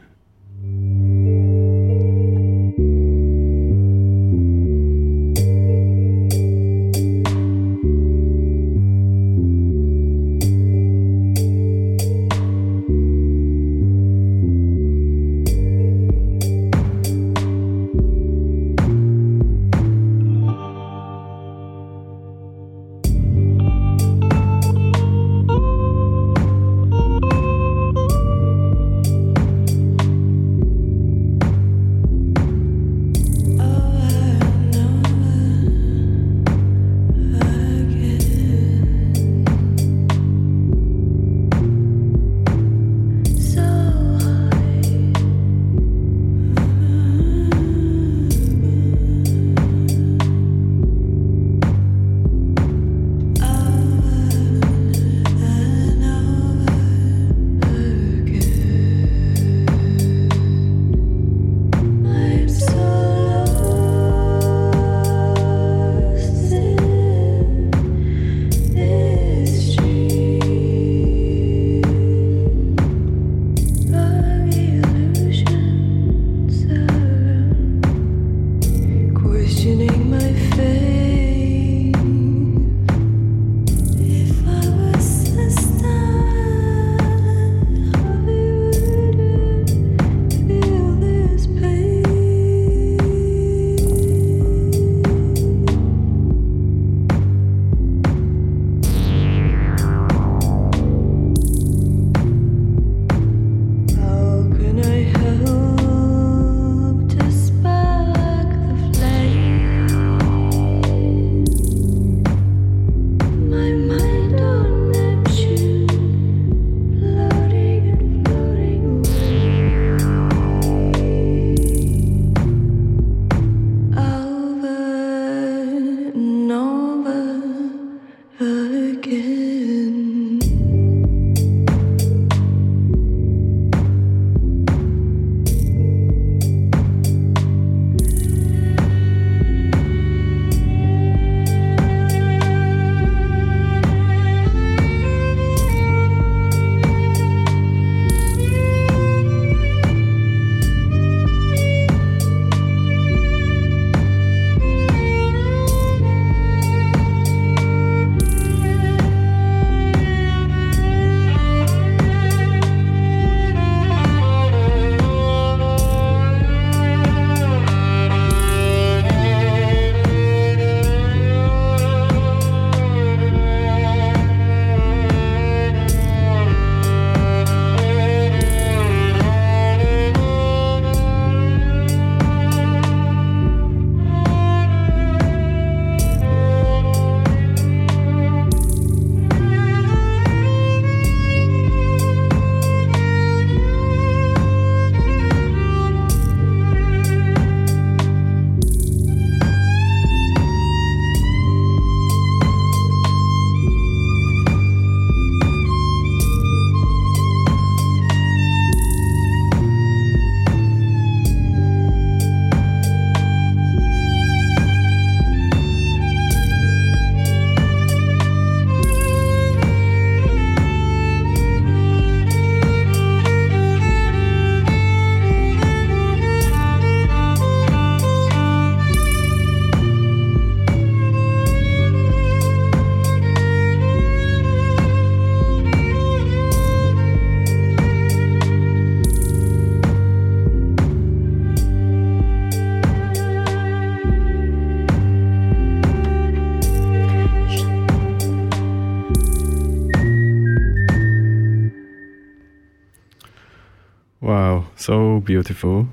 So 254.84 255.20
beautiful. 255.20 255.86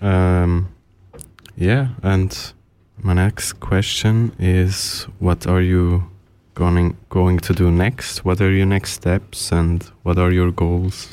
Um, 0.00 0.68
yeah, 1.54 1.88
and 2.02 2.34
my 3.02 3.12
next 3.12 3.60
question 3.60 4.32
is 4.38 5.06
what 5.18 5.46
are 5.46 5.60
you 5.60 6.04
going 6.54 6.96
going 7.10 7.40
to 7.40 7.52
do 7.52 7.70
next? 7.70 8.24
What 8.24 8.40
are 8.40 8.50
your 8.50 8.64
next 8.64 8.92
steps 8.92 9.52
and 9.52 9.82
what 10.02 10.16
are 10.16 10.32
your 10.32 10.50
goals? 10.50 11.10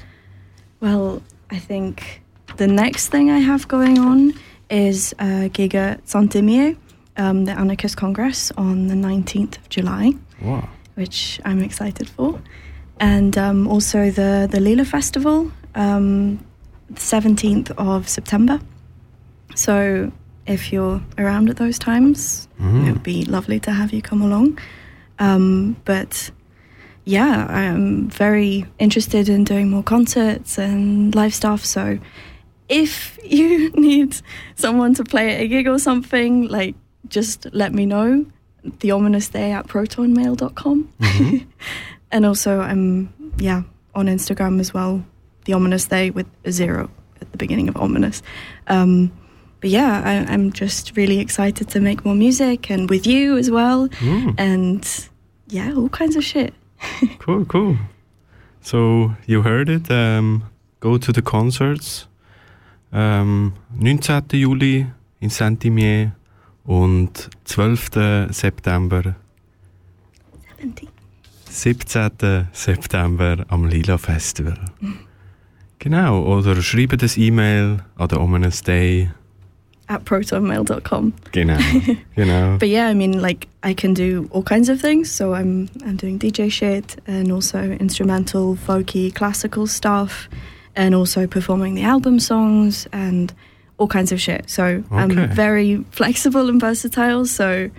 Well, 0.80 1.22
I 1.52 1.60
think 1.60 2.22
the 2.56 2.68
next 2.68 3.10
thing 3.10 3.30
I 3.30 3.40
have 3.40 3.68
going 3.68 4.00
on 4.00 4.34
is 4.70 5.14
a 5.20 5.50
gig 5.50 5.76
at 5.76 6.08
Saint-Imier, 6.08 6.78
um, 7.18 7.44
the 7.44 7.52
Anarchist 7.52 7.98
Congress 7.98 8.54
on 8.58 8.88
the 8.88 8.96
19th 8.96 9.58
of 9.58 9.68
July, 9.68 10.14
Wow. 10.42 10.70
which 10.94 11.42
I'm 11.44 11.62
excited 11.62 12.08
for. 12.08 12.40
And 13.02 13.38
um, 13.38 13.68
also 13.68 14.10
the, 14.10 14.48
the 14.50 14.62
Lila 14.62 14.86
Festival, 14.86 15.52
um, 15.76 16.40
the 16.90 17.00
17th 17.00 17.72
of 17.78 18.08
September. 18.08 18.60
So 19.56 20.12
if 20.46 20.72
you're 20.72 21.02
around 21.18 21.50
at 21.50 21.58
those 21.58 21.80
times, 21.80 22.48
Mm. 22.60 22.88
it 22.88 22.92
would 22.94 23.04
be 23.04 23.26
lovely 23.26 23.60
to 23.62 23.72
have 23.72 23.92
you 23.94 24.02
come 24.02 24.22
along. 24.22 24.60
Um, 25.20 25.76
but 25.86 26.32
yeah, 27.06 27.46
I'm 27.50 28.10
very 28.10 28.66
interested 28.80 29.30
in 29.30 29.44
doing 29.44 29.70
more 29.70 29.84
concerts 29.84 30.58
and 30.58 31.14
live 31.16 31.34
stuff. 31.34 31.66
So 31.66 32.00
if 32.70 33.18
you 33.26 33.72
need 33.72 34.18
someone 34.56 34.94
to 34.96 35.04
play 35.04 35.36
at 35.36 35.42
a 35.42 35.48
gig 35.48 35.68
or 35.68 35.80
something, 35.80 36.48
like 36.48 36.76
just 37.10 37.48
let 37.54 37.74
me 37.74 37.86
know. 37.86 38.26
The 38.80 38.92
Ominous 38.92 39.28
They 39.30 39.52
at 39.52 39.68
protonmail.com. 39.68 40.90
and 42.12 42.26
also 42.26 42.60
I'm 42.62 43.14
yeah, 43.38 43.62
on 43.94 44.08
Instagram 44.08 44.60
as 44.60 44.74
well. 44.74 45.04
The 45.46 45.54
Ominous 45.54 45.86
They 45.86 46.12
with 46.12 46.28
a 46.44 46.52
zero 46.52 46.90
at 47.22 47.32
the 47.32 47.38
beginning 47.38 47.70
of 47.70 47.78
ominous. 47.78 48.22
Um, 48.68 49.12
but 49.62 49.70
yeah, 49.70 50.02
I, 50.04 50.32
I'm 50.32 50.52
just 50.52 50.96
really 50.96 51.20
excited 51.20 51.70
to 51.70 51.80
make 51.80 52.06
more 52.06 52.16
music 52.16 52.70
and 52.70 52.90
with 52.90 53.08
you 53.08 53.38
as 53.38 53.50
well. 53.50 53.88
Mm. 53.88 54.36
And 54.38 55.10
yeah, 55.48 55.74
all 55.76 55.90
kinds 55.90 56.16
of 56.16 56.24
shit. 56.24 56.54
Cool, 57.20 57.46
cool. 57.46 57.78
So 58.62 59.16
you 59.26 59.42
heard 59.42 59.70
it. 59.70 59.90
Um, 59.90 60.44
go 60.80 60.98
to 60.98 61.12
the 61.12 61.22
concerts. 61.22 62.08
Um, 62.92 63.54
19. 63.80 64.40
Juli 64.40 64.86
in 65.20 65.30
Saint-Imier 65.30 66.12
und 66.66 67.30
12. 67.46 68.30
September, 68.32 69.16
17. 70.58 70.90
17. 71.50 72.48
September 72.54 73.46
am 73.50 73.66
Lila 73.66 73.98
Festival. 73.98 74.58
Genau, 75.80 76.24
oder 76.24 76.62
schreibt 76.62 77.02
das 77.02 77.18
E-Mail 77.18 77.80
an 77.98 78.08
den 78.08 78.18
Ominous 78.18 78.62
They. 78.64 79.10
At 79.88 80.04
protonmail.com. 80.04 81.14
Genau, 81.32 81.58
genau. 82.16 82.58
But 82.58 82.70
yeah, 82.70 82.90
I 82.90 82.96
mean, 82.96 83.22
like 83.22 83.48
I 83.64 83.76
can 83.76 83.94
do 83.94 84.28
all 84.32 84.42
kinds 84.42 84.68
of 84.68 84.82
things. 84.82 85.12
So 85.12 85.36
I'm 85.36 85.70
I'm 85.86 85.96
doing 85.96 86.18
DJ 86.18 86.50
shit 86.52 86.98
and 87.06 87.32
also 87.32 87.60
instrumental, 87.60 88.56
folky, 88.56 89.14
classical 89.14 89.68
stuff, 89.68 90.28
and 90.76 90.96
also 90.96 91.28
performing 91.28 91.76
the 91.76 91.84
album 91.84 92.20
songs 92.20 92.88
and 92.92 93.32
all 93.78 93.88
kinds 93.88 94.12
of 94.12 94.20
shit. 94.20 94.50
So 94.50 94.64
Okay. 94.64 94.86
I'm 94.92 95.30
very 95.36 95.84
flexible 95.92 96.50
and 96.50 96.60
versatile. 96.60 97.26
So 97.28 97.70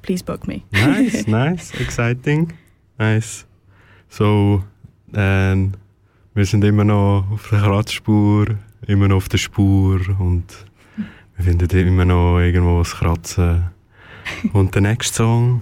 please 0.00 0.22
book 0.22 0.48
me. 0.48 0.64
Nice, 0.72 1.26
nice, 1.28 1.74
exciting. 1.78 2.54
Nice. 2.98 3.44
So, 4.08 4.62
ähm, 5.12 5.72
wir 6.34 6.44
sind 6.46 6.64
immer 6.64 6.84
noch 6.84 7.26
auf 7.30 7.48
der 7.50 7.60
Kratzspur, 7.60 8.46
immer 8.86 9.08
noch 9.08 9.16
auf 9.16 9.28
der 9.28 9.38
Spur 9.38 10.00
und 10.18 10.44
wir 11.36 11.44
finden 11.44 11.70
immer 11.70 12.04
noch 12.04 12.40
irgendwo 12.40 12.78
das 12.78 12.96
Kratzen. 12.96 13.70
Und 14.52 14.74
der 14.74 14.82
nächste 14.82 15.14
Song 15.14 15.60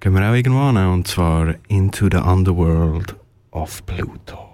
gehen 0.00 0.14
wir 0.14 0.28
auch 0.28 0.34
irgendwo 0.34 0.60
an, 0.60 0.76
und 0.76 1.06
zwar 1.06 1.54
Into 1.68 2.08
the 2.10 2.18
Underworld 2.18 3.14
of 3.52 3.84
Pluto. 3.86 4.49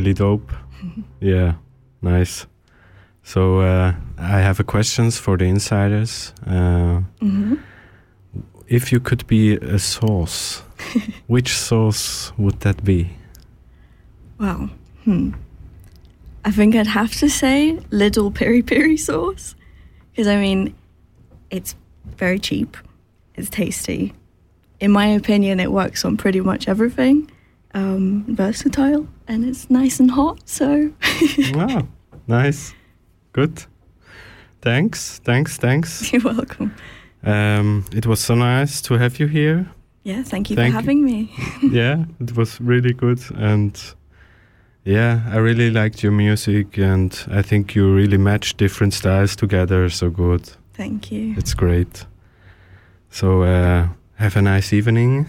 Really 0.00 0.14
dope. 0.14 0.52
yeah, 1.20 1.54
nice. 2.02 2.46
So 3.22 3.60
uh, 3.60 3.92
I 4.18 4.40
have 4.40 4.60
a 4.60 4.64
questions 4.64 5.18
for 5.18 5.36
the 5.36 5.44
insiders. 5.44 6.32
Uh, 6.46 7.02
hmm 7.20 7.54
if 8.68 8.92
you 8.92 9.00
could 9.00 9.26
be 9.26 9.54
a 9.56 9.80
sauce, 9.80 10.62
which 11.26 11.56
sauce 11.56 12.32
would 12.38 12.60
that 12.60 12.84
be? 12.84 13.10
Well, 14.38 14.70
Hmm. 15.04 15.32
I 16.44 16.52
think 16.52 16.76
I'd 16.76 16.86
have 16.86 17.12
to 17.16 17.28
say 17.28 17.78
little 17.90 18.30
peri 18.30 18.62
peri 18.62 18.96
sauce. 18.96 19.56
Because, 20.12 20.28
I 20.28 20.36
mean, 20.36 20.74
it's 21.50 21.74
very 22.16 22.38
cheap, 22.38 22.76
it's 23.34 23.50
tasty. 23.50 24.12
In 24.78 24.92
my 24.92 25.06
opinion, 25.06 25.58
it 25.58 25.72
works 25.72 26.04
on 26.04 26.16
pretty 26.16 26.40
much 26.40 26.68
everything. 26.68 27.28
Um, 27.72 28.24
versatile, 28.28 29.06
and 29.28 29.44
it's 29.44 29.70
nice 29.70 30.00
and 30.00 30.10
hot, 30.10 30.40
so. 30.48 30.92
wow, 31.54 31.86
nice, 32.26 32.74
good. 33.32 33.64
Thanks, 34.60 35.20
thanks, 35.20 35.56
thanks. 35.56 36.12
You're 36.12 36.22
welcome. 36.22 36.74
Um, 37.22 37.84
it 37.92 38.06
was 38.06 38.20
so 38.20 38.34
nice 38.34 38.80
to 38.82 38.94
have 38.94 39.20
you 39.20 39.26
here. 39.26 39.70
Yeah, 40.02 40.22
thank 40.22 40.50
you 40.50 40.56
Thank 40.56 40.72
for 40.72 40.80
having 40.80 41.04
me. 41.04 41.32
yeah, 41.62 42.04
it 42.18 42.36
was 42.36 42.60
really 42.60 42.92
good, 42.92 43.20
and 43.36 43.78
yeah, 44.84 45.20
I 45.30 45.36
really 45.36 45.70
liked 45.70 46.02
your 46.02 46.12
music, 46.12 46.78
and 46.78 47.16
I 47.30 47.42
think 47.42 47.74
you 47.74 47.94
really 47.94 48.18
match 48.18 48.56
different 48.56 48.94
styles 48.94 49.36
together 49.36 49.88
so 49.90 50.10
good. 50.10 50.50
Thank 50.74 51.12
you. 51.12 51.34
It's 51.36 51.54
great. 51.54 52.06
So 53.10 53.42
uh, 53.42 53.88
have 54.14 54.36
a 54.36 54.42
nice 54.42 54.72
evening, 54.72 55.28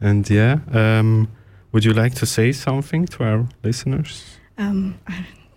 and 0.00 0.28
yeah, 0.30 0.58
um, 0.72 1.28
would 1.76 1.84
you 1.84 1.92
like 1.92 2.14
to 2.14 2.24
say 2.24 2.52
something 2.52 3.04
to 3.04 3.22
our 3.22 3.46
listeners? 3.62 4.38
Um, 4.56 4.98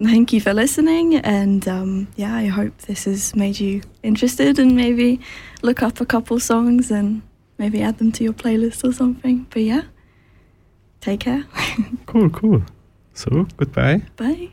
thank 0.03 0.33
you 0.33 0.41
for 0.41 0.53
listening, 0.53 1.15
and 1.15 1.65
um, 1.65 2.09
yeah, 2.17 2.35
I 2.35 2.47
hope 2.47 2.77
this 2.79 3.05
has 3.05 3.33
made 3.37 3.57
you 3.57 3.83
interested 4.03 4.59
and 4.59 4.75
maybe 4.75 5.21
look 5.61 5.81
up 5.81 6.01
a 6.01 6.05
couple 6.05 6.37
songs 6.41 6.91
and 6.91 7.21
maybe 7.57 7.81
add 7.81 7.99
them 7.99 8.11
to 8.11 8.23
your 8.25 8.33
playlist 8.33 8.83
or 8.83 8.91
something. 8.91 9.47
But 9.49 9.61
yeah, 9.61 9.83
take 10.99 11.21
care. 11.21 11.45
Cool, 12.05 12.29
cool. 12.31 12.63
So 13.13 13.47
goodbye, 13.55 14.01
Bye. 14.17 14.49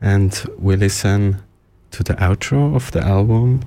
and 0.00 0.42
we 0.58 0.74
listen 0.76 1.42
to 1.90 2.02
the 2.02 2.14
outro 2.14 2.74
of 2.74 2.90
the 2.92 3.00
album. 3.00 3.60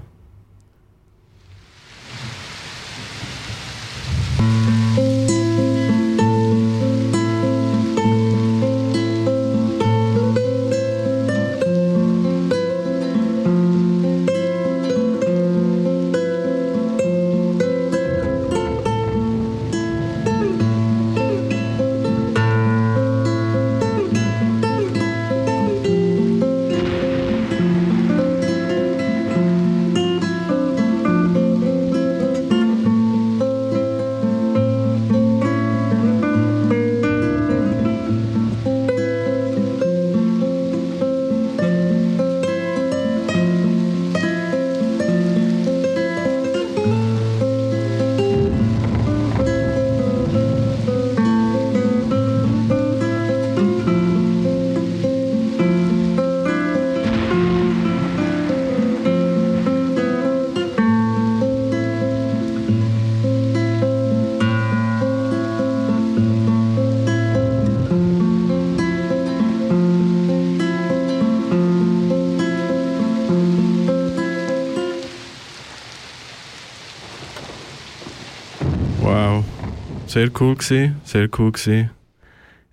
Sehr 80.20 80.32
cool 80.42 80.58
gsi, 80.58 80.92
sehr 81.06 81.30
cool 81.38 81.54
gsi. 81.54 81.90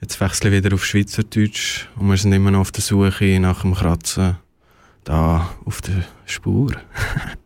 Jetzt 0.01 0.21
wechseln 0.21 0.51
wir 0.51 0.65
wieder 0.65 0.75
auf 0.75 0.85
Schweizerdeutsch 0.85 1.87
und 1.95 2.11
wir 2.11 2.17
sind 2.17 2.33
immer 2.33 2.51
noch 2.51 2.63
auf 2.63 2.73
der 2.73 2.83
Suche 2.83 3.39
nach 3.39 3.61
dem 3.61 3.73
Kratzen 3.73 4.35
da 5.05 5.55
auf 5.65 5.81
der 5.81 6.03
Spur. 6.25 6.73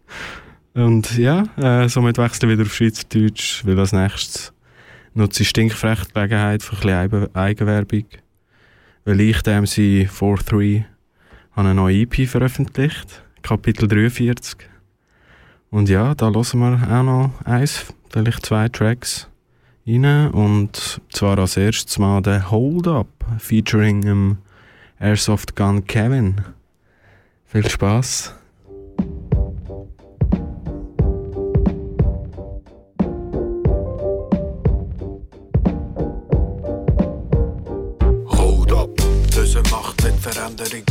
und 0.72 1.18
ja, 1.18 1.44
äh, 1.58 1.86
somit 1.90 2.16
wechseln 2.16 2.48
wir 2.48 2.56
wieder 2.56 2.66
auf 2.66 2.74
Schweizerdeutsch, 2.74 3.66
weil 3.66 3.78
als 3.78 3.92
nächstes 3.92 4.54
nutze 5.12 5.42
ich 5.42 5.50
stinkfrech 5.50 6.04
die 6.06 6.12
Gelegenheit 6.14 6.62
für 6.62 6.76
ein 6.76 6.80
bisschen 6.80 6.96
Eigen- 6.96 7.34
Eigenwerbung. 7.34 8.06
Weil 9.04 9.20
ich, 9.20 9.42
der 9.42 9.62
MC43, 9.62 10.84
habe 11.52 11.68
eine 11.68 11.74
neue 11.74 12.04
EP 12.04 12.26
veröffentlicht, 12.26 13.22
Kapitel 13.42 13.86
43. 13.86 14.60
Und 15.68 15.90
ja, 15.90 16.14
da 16.14 16.32
hören 16.32 16.58
wir 16.58 16.98
auch 16.98 17.02
noch 17.02 17.32
eins, 17.44 17.84
vielleicht 18.08 18.46
zwei 18.46 18.66
Tracks 18.70 19.29
rein. 19.98 20.30
Und 20.30 21.00
zwar 21.10 21.38
als 21.38 21.56
erstes 21.56 21.98
mal 21.98 22.22
der 22.22 22.50
Hold 22.50 22.86
Up 22.88 23.08
featuring 23.38 24.06
ähm, 24.06 24.38
Airsoft 24.98 25.56
Gun 25.56 25.86
Kevin. 25.86 26.40
Viel 27.46 27.68
Spaß. 27.68 28.34
Hold 38.28 38.72
up, 38.72 38.90
böse 39.34 39.62
Macht 39.70 40.04
mit 40.04 40.14
Veränderungen. 40.20 40.84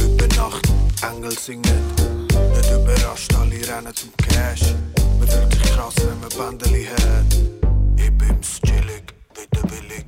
Über 0.00 0.36
Nacht 0.36 0.68
Engel 1.02 1.32
singen. 1.32 1.62
Nicht 1.62 2.70
überrascht, 2.70 3.34
alle 3.34 3.56
rennen 3.68 3.94
zum 3.94 4.10
Cash. 4.18 4.74
Man 5.18 5.28
fühlt 5.28 5.52
sich 5.52 5.62
krass, 5.62 5.94
wenn 5.96 6.20
man 6.20 6.58
Bändeli 6.58 6.84
hat. 6.84 7.67
Bin's 8.10 8.60
chillig, 8.64 9.14
widerwillig. 9.34 10.04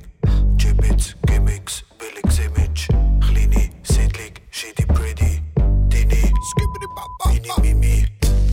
Gibbets, 0.57 1.15
Gimmicks, 1.25 1.83
billiges 1.97 2.39
Image. 2.39 2.87
Kleine 3.19 3.69
Siedlung, 3.83 4.33
shitty 4.49 4.85
pretty. 4.85 5.41
Dini, 5.89 6.31
mini 7.57 7.73
mimi. 7.73 8.05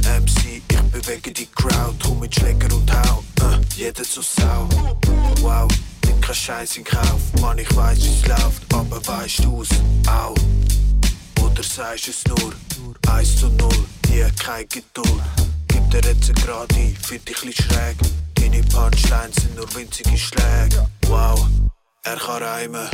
MC, 0.04 0.62
ich 0.68 0.82
bewege 0.92 1.32
die 1.32 1.46
Crowd. 1.46 1.94
Komm 2.02 2.20
mit 2.20 2.34
Schläger 2.34 2.74
und 2.74 2.90
Hau. 2.92 3.22
Äh, 3.42 3.60
jeder 3.76 4.02
zur 4.02 4.22
Sau. 4.22 4.68
Wow, 5.40 5.68
nimm 6.06 6.20
kein 6.20 6.34
Scheiß 6.34 6.76
in 6.76 6.84
Kauf. 6.84 7.20
Mann, 7.40 7.58
ich 7.58 7.74
weiß, 7.74 7.98
wie's 7.98 8.26
läuft, 8.26 8.62
aber 8.74 9.00
weißt 9.06 9.44
du's 9.44 9.68
auch? 10.08 10.34
Oder 11.42 11.62
sagst 11.62 12.08
es 12.08 12.24
nur? 12.26 12.52
1 13.08 13.36
zu 13.36 13.48
0, 13.48 13.68
die 14.04 14.24
hat 14.24 14.38
keine 14.38 14.66
Geduld. 14.66 15.22
Dir 15.90 16.00
jetzt 16.04 16.34
gerade 16.34 16.74
find 17.02 17.26
dich 17.26 17.42
ein 17.42 17.52
schräg. 17.52 17.96
Deine 18.34 18.62
Punchlines 18.64 19.36
sind 19.36 19.56
nur 19.56 19.74
winzige 19.74 20.18
Schläge. 20.18 20.86
Wow, 21.06 21.46
er 22.02 22.16
kann 22.16 22.42
reimen. 22.42 22.88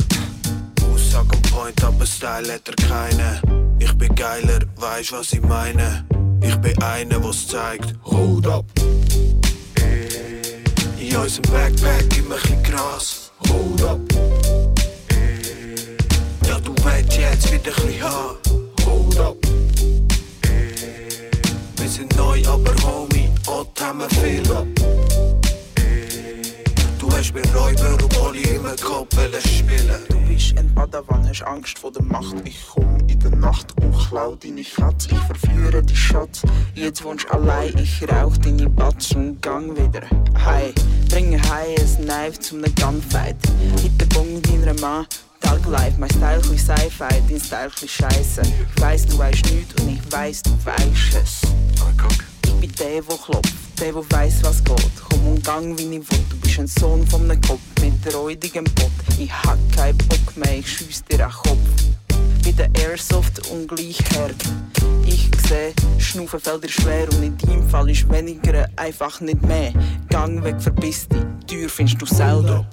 Aussage 0.93 1.35
am 1.35 1.41
Point, 1.41 1.83
aber 1.83 2.05
Style 2.05 2.53
hat 2.53 2.69
er 2.69 2.75
keine. 2.87 3.41
Ich 3.79 3.91
bin 3.93 4.15
geiler, 4.15 4.59
weißt 4.77 5.11
was 5.11 5.33
ich 5.33 5.41
meine? 5.41 6.05
Ich 6.41 6.55
bin 6.55 6.81
einer, 6.81 7.21
was 7.21 7.47
zeigt. 7.47 7.93
Hold 8.05 8.47
up. 8.47 8.65
In 10.97 11.15
unserem 11.17 11.51
Backpack 11.51 12.17
immer 12.17 12.37
ein 12.49 12.63
Gras. 12.63 13.31
Hold 13.49 13.83
up. 13.83 13.99
Ja, 16.47 16.59
du 16.61 16.73
willst 16.83 17.17
jetzt 17.17 17.51
wieder 17.51 17.71
bisschen 17.71 18.01
haben. 18.01 18.64
Sind 21.95 22.15
neu, 22.17 22.41
aber 22.47 22.73
Homie, 22.83 23.29
Ott 23.47 23.81
haben 23.81 23.99
wir 23.99 24.09
viel. 24.09 24.43
Du 26.99 27.11
hast 27.11 27.33
mir 27.33 27.43
Räuber 27.55 28.03
und 28.03 28.09
Poli 28.09 28.41
im 28.41 28.63
Kopf 28.81 29.15
wollen 29.15 29.41
spielen. 29.41 30.01
Du 30.09 30.17
bist 30.27 30.57
ein 30.57 30.73
Padawan, 30.75 31.25
hast 31.27 31.43
Angst 31.43 31.79
vor 31.79 31.93
der 31.93 32.03
Macht. 32.03 32.35
Ich 32.43 32.59
komm 32.73 32.97
in 33.07 33.19
der 33.19 33.35
Nacht 33.37 33.67
und 33.81 33.95
klau 34.09 34.35
deine 34.35 34.63
Katze, 34.63 35.09
ich 35.11 35.19
verführe 35.19 35.81
die 35.81 35.95
Schatz. 35.95 36.41
Jetzt 36.73 37.01
wohnst 37.05 37.31
allein, 37.31 37.73
ich 37.77 38.03
rauch 38.11 38.35
deine 38.37 38.69
Batz 38.69 39.13
und 39.13 39.41
gang 39.41 39.71
wieder. 39.77 40.01
Hey, 40.35 40.73
bringe 41.09 41.41
hei 41.49 41.75
ein 41.79 42.05
Knife 42.05 42.39
zum 42.39 42.61
Gunfight. 42.61 43.37
Hit 43.81 44.01
den 44.01 44.09
Bong 44.09 44.41
deiner 44.41 44.73
Mann, 44.81 45.05
Tag 45.41 45.65
live, 45.65 45.97
mein 45.97 46.09
Style 46.09 46.41
chli 46.41 46.57
Sci-Fi, 46.57 47.21
dein 47.27 47.39
Style 47.39 47.69
chli 47.69 47.87
Scheiße. 47.87 48.41
Ich 48.41 48.81
weiss, 48.81 49.05
du 49.05 49.17
weißt 49.17 49.45
nichts 49.51 49.81
und 49.81 49.89
ich 49.89 50.11
weiss, 50.11 50.41
du 50.41 50.51
weißt 50.63 51.15
es. 51.21 51.41
Ich 52.45 52.53
bin 52.53 52.71
der, 52.79 53.01
der 53.01 53.17
klopft, 53.17 53.53
der, 53.79 53.91
der 53.91 54.11
weiss, 54.11 54.43
was 54.43 54.63
geht. 54.63 54.91
Komm 55.09 55.27
und 55.27 55.43
gang, 55.43 55.77
wie 55.77 55.97
ich 55.97 56.11
will. 56.11 56.25
Du 56.29 56.37
bist 56.37 56.59
ein 56.59 56.67
Sohn 56.67 57.05
von 57.07 57.23
einem 57.23 57.41
Kopf 57.41 57.59
mit 57.81 58.15
räudigem 58.15 58.63
Pott. 58.63 58.91
Ich 59.19 59.31
hab 59.31 59.57
keinen 59.75 59.97
Bock 59.97 60.37
mehr, 60.37 60.59
ich 60.59 60.71
schieß 60.71 61.03
dir 61.05 61.17
den 61.17 61.29
Kopf. 61.29 61.59
Wie 62.43 62.53
der 62.53 62.69
Airsoft 62.75 63.47
ungleich 63.49 63.99
hart. 64.15 64.35
Ich 65.05 65.29
seh, 65.47 65.73
Schnaufen 65.99 66.39
fällt 66.39 66.63
dir 66.63 66.69
schwer 66.69 67.07
und 67.11 67.23
in 67.23 67.37
deinem 67.37 67.69
Fall 67.69 67.89
ist 67.89 68.09
weniger 68.09 68.67
einfach 68.75 69.19
nicht 69.21 69.41
mehr. 69.41 69.73
Gang 70.09 70.43
weg, 70.43 70.55
verbiss 70.59 71.07
dich, 71.07 71.23
Tür 71.47 71.69
findest 71.69 72.01
du 72.01 72.05
selber. 72.05 72.65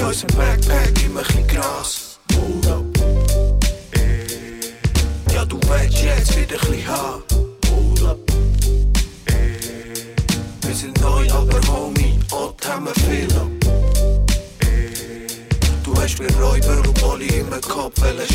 In 0.00 0.06
unserem 0.06 0.34
Backpack 0.34 1.04
immer 1.04 1.20
ein 1.36 1.46
Gras. 1.46 2.18
Ja, 5.30 5.44
du 5.44 5.60
willst 5.68 6.02
jetzt 6.02 6.34
wieder 6.38 6.56
ein. 6.56 7.22
Hold 7.68 8.02
up. 8.04 8.18
Wir 10.62 10.74
sind 10.74 10.98
neu, 11.02 11.30
aber 11.30 11.60
Homie, 11.68 12.18
Ott 12.30 12.66
haben 12.66 12.86
wir 12.86 12.94
viel. 12.94 13.28
Du 15.84 15.94
hast 16.00 16.18
mir 16.18 16.32
Räuber 16.32 16.78
und 16.78 17.02
Molly 17.02 17.26
im 17.26 17.50
Kopf 17.60 18.00
wollen 18.00 18.26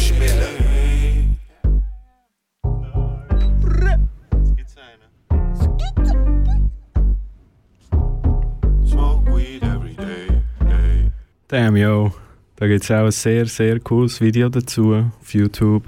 Damn, 11.55 11.77
yo. 11.77 12.11
Da 12.57 12.67
gibt 12.67 12.83
es 12.83 12.91
auch 12.91 13.05
ein 13.05 13.11
sehr, 13.11 13.45
sehr 13.45 13.79
cooles 13.79 14.19
Video 14.19 14.49
dazu 14.49 14.93
auf 14.93 15.33
YouTube. 15.33 15.85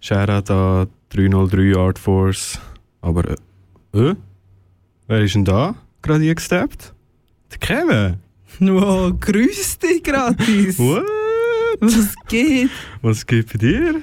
Shoutout 0.00 0.52
an 0.52 0.86
303 1.08 1.76
Art 1.76 1.98
Force. 1.98 2.60
Aber, 3.00 3.28
äh, 3.92 3.98
äh? 3.98 4.14
Wer 5.08 5.20
ist 5.22 5.34
denn 5.34 5.44
da? 5.44 5.74
Gerade 6.00 6.22
eingesteppt? 6.22 6.94
Der 7.50 7.58
Kevin? 7.58 8.18
Wow, 8.60 9.12
grüß 9.18 9.80
dich 9.80 10.00
gratis. 10.00 10.78
What? 10.78 11.02
Was 11.80 12.14
geht? 12.28 12.70
Was 13.02 13.26
gibt 13.26 13.52
bei 13.52 13.58
dir? 13.58 14.00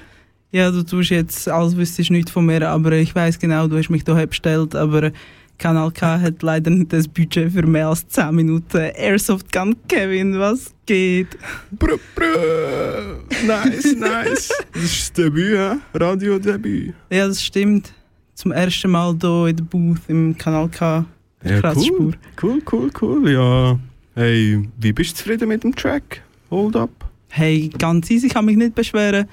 Ja, 0.51 0.71
du 0.71 0.83
tust 0.83 1.11
jetzt, 1.11 1.47
als 1.47 1.77
wüsstest 1.77 2.09
du 2.09 2.13
nichts 2.15 2.31
von 2.31 2.45
mir, 2.45 2.67
aber 2.67 2.91
ich 2.91 3.15
weiß 3.15 3.39
genau, 3.39 3.65
du 3.69 3.77
hast 3.77 3.89
mich 3.89 4.03
hierher 4.03 4.27
bestellt, 4.27 4.75
aber 4.75 5.13
Kanal 5.61 5.91
K 5.91 6.19
hat 6.19 6.41
leider 6.41 6.71
nicht 6.71 6.91
das 6.91 7.07
Budget 7.07 7.51
für 7.51 7.61
mehr 7.67 7.89
als 7.89 8.07
10 8.07 8.33
Minuten. 8.33 8.77
Airsoft 8.95 9.51
Gun 9.51 9.75
Kevin, 9.87 10.39
was 10.39 10.73
geht? 10.87 11.37
Brr, 11.69 11.99
brr. 12.15 13.19
Nice, 13.45 13.95
nice. 13.99 14.49
Das 14.73 14.83
ist 14.83 14.99
das 15.01 15.13
Debüt, 15.13 15.55
hä? 15.55 15.77
Radiodebüt. 15.93 16.95
Ja, 17.11 17.27
das 17.27 17.43
stimmt. 17.43 17.93
Zum 18.33 18.51
ersten 18.51 18.89
Mal 18.89 19.15
hier 19.21 19.47
in 19.49 19.55
der 19.57 19.63
Booth 19.65 20.01
im 20.07 20.35
Kanal 20.35 20.67
K. 20.69 21.05
Ja, 21.43 21.73
cool. 21.75 22.15
Cool, 22.41 22.61
cool, 22.71 22.89
cool. 22.99 23.31
Ja. 23.31 23.79
Hey, 24.15 24.67
wie 24.79 24.93
bist 24.93 25.11
du 25.11 25.15
zufrieden 25.17 25.47
mit 25.47 25.63
dem 25.63 25.75
Track? 25.75 26.23
Hold 26.49 26.75
up. 26.75 26.89
Hey, 27.29 27.69
ganz 27.77 28.09
easy, 28.09 28.25
ich 28.25 28.33
kann 28.33 28.45
mich 28.45 28.57
nicht 28.57 28.73
beschweren. 28.73 29.27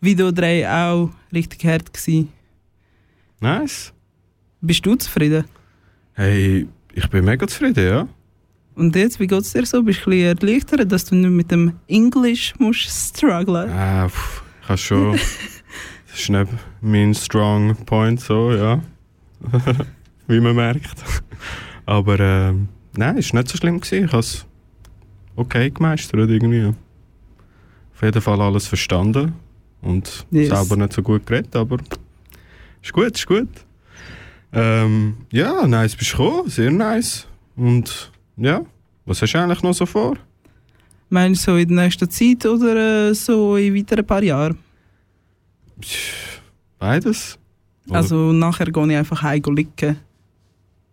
Video 0.00 0.32
3 0.32 0.66
auch 0.66 1.10
richtig 1.30 1.62
hart 1.66 1.92
gewesen. 1.92 2.30
Nice. 3.40 3.92
Bist 4.60 4.84
du 4.84 4.94
zufrieden? 4.96 5.44
Hey, 6.14 6.66
ich 6.92 7.08
bin 7.10 7.24
mega 7.24 7.46
zufrieden, 7.46 7.86
ja. 7.86 8.08
Und 8.74 8.94
jetzt, 8.96 9.18
wie 9.20 9.26
geht's 9.26 9.52
dir 9.52 9.64
so? 9.66 9.82
Bist 9.82 10.04
du 10.06 10.10
ein 10.10 10.14
bisschen 10.36 10.38
erleichtert, 10.50 10.90
dass 10.92 11.04
du 11.04 11.14
nicht 11.14 11.30
mit 11.30 11.50
dem 11.50 11.72
Englisch 11.88 12.54
musst 12.58 12.88
strugglen? 12.88 13.70
Ah, 13.70 14.08
pff, 14.08 14.42
ich 14.62 14.68
habe 14.68 14.78
schon. 14.78 15.12
das 16.10 16.20
ist 16.20 16.28
nicht 16.30 16.48
mein 16.80 17.14
strong 17.14 17.76
point, 17.86 18.20
so, 18.20 18.52
ja. 18.52 18.80
Wie 20.26 20.40
man 20.40 20.56
merkt. 20.56 20.94
Aber 21.86 22.18
ähm, 22.20 22.68
nein, 22.96 23.18
es 23.18 23.32
war 23.32 23.40
nicht 23.40 23.50
so 23.50 23.56
schlimm. 23.56 23.80
Gewesen. 23.80 24.04
Ich 24.04 24.12
habe 24.12 24.20
es 24.20 24.44
okay 25.36 25.70
gemeistert 25.70 26.28
irgendwie. 26.28 26.74
Auf 27.94 28.02
jeden 28.02 28.20
Fall 28.20 28.40
alles 28.40 28.66
verstanden. 28.66 29.34
Und 29.80 30.26
Yes. 30.30 30.48
selber 30.50 30.76
nicht 30.76 30.92
so 30.92 31.02
gut 31.02 31.24
geredet, 31.26 31.54
aber 31.56 31.78
ist 32.82 32.92
gut, 32.92 33.14
ist 33.16 33.26
gut. 33.26 33.48
Ähm, 34.52 35.16
ja, 35.30 35.66
nice 35.66 35.94
bist 35.96 36.12
du 36.14 36.16
gekommen, 36.16 36.48
sehr 36.50 36.70
nice. 36.70 37.26
Und 37.56 38.10
ja, 38.36 38.62
was 39.04 39.20
hast 39.22 39.32
du 39.34 39.38
eigentlich 39.38 39.62
noch 39.62 39.74
so 39.74 39.84
vor? 39.86 40.16
Meinst 41.10 41.46
du 41.46 41.52
so 41.52 41.56
in 41.56 41.68
der 41.68 41.84
nächsten 41.84 42.08
Zeit 42.10 42.44
oder 42.46 43.08
äh, 43.10 43.14
so 43.14 43.56
in 43.56 43.74
weiteren 43.74 44.06
paar 44.06 44.22
Jahren? 44.22 44.58
Beides. 46.78 47.38
Oder- 47.88 47.96
Also 47.98 48.32
nachher 48.32 48.66
gehe 48.70 48.86
ich 48.90 48.96
einfach 48.96 49.22
heim 49.22 49.42
liegen. 49.54 49.96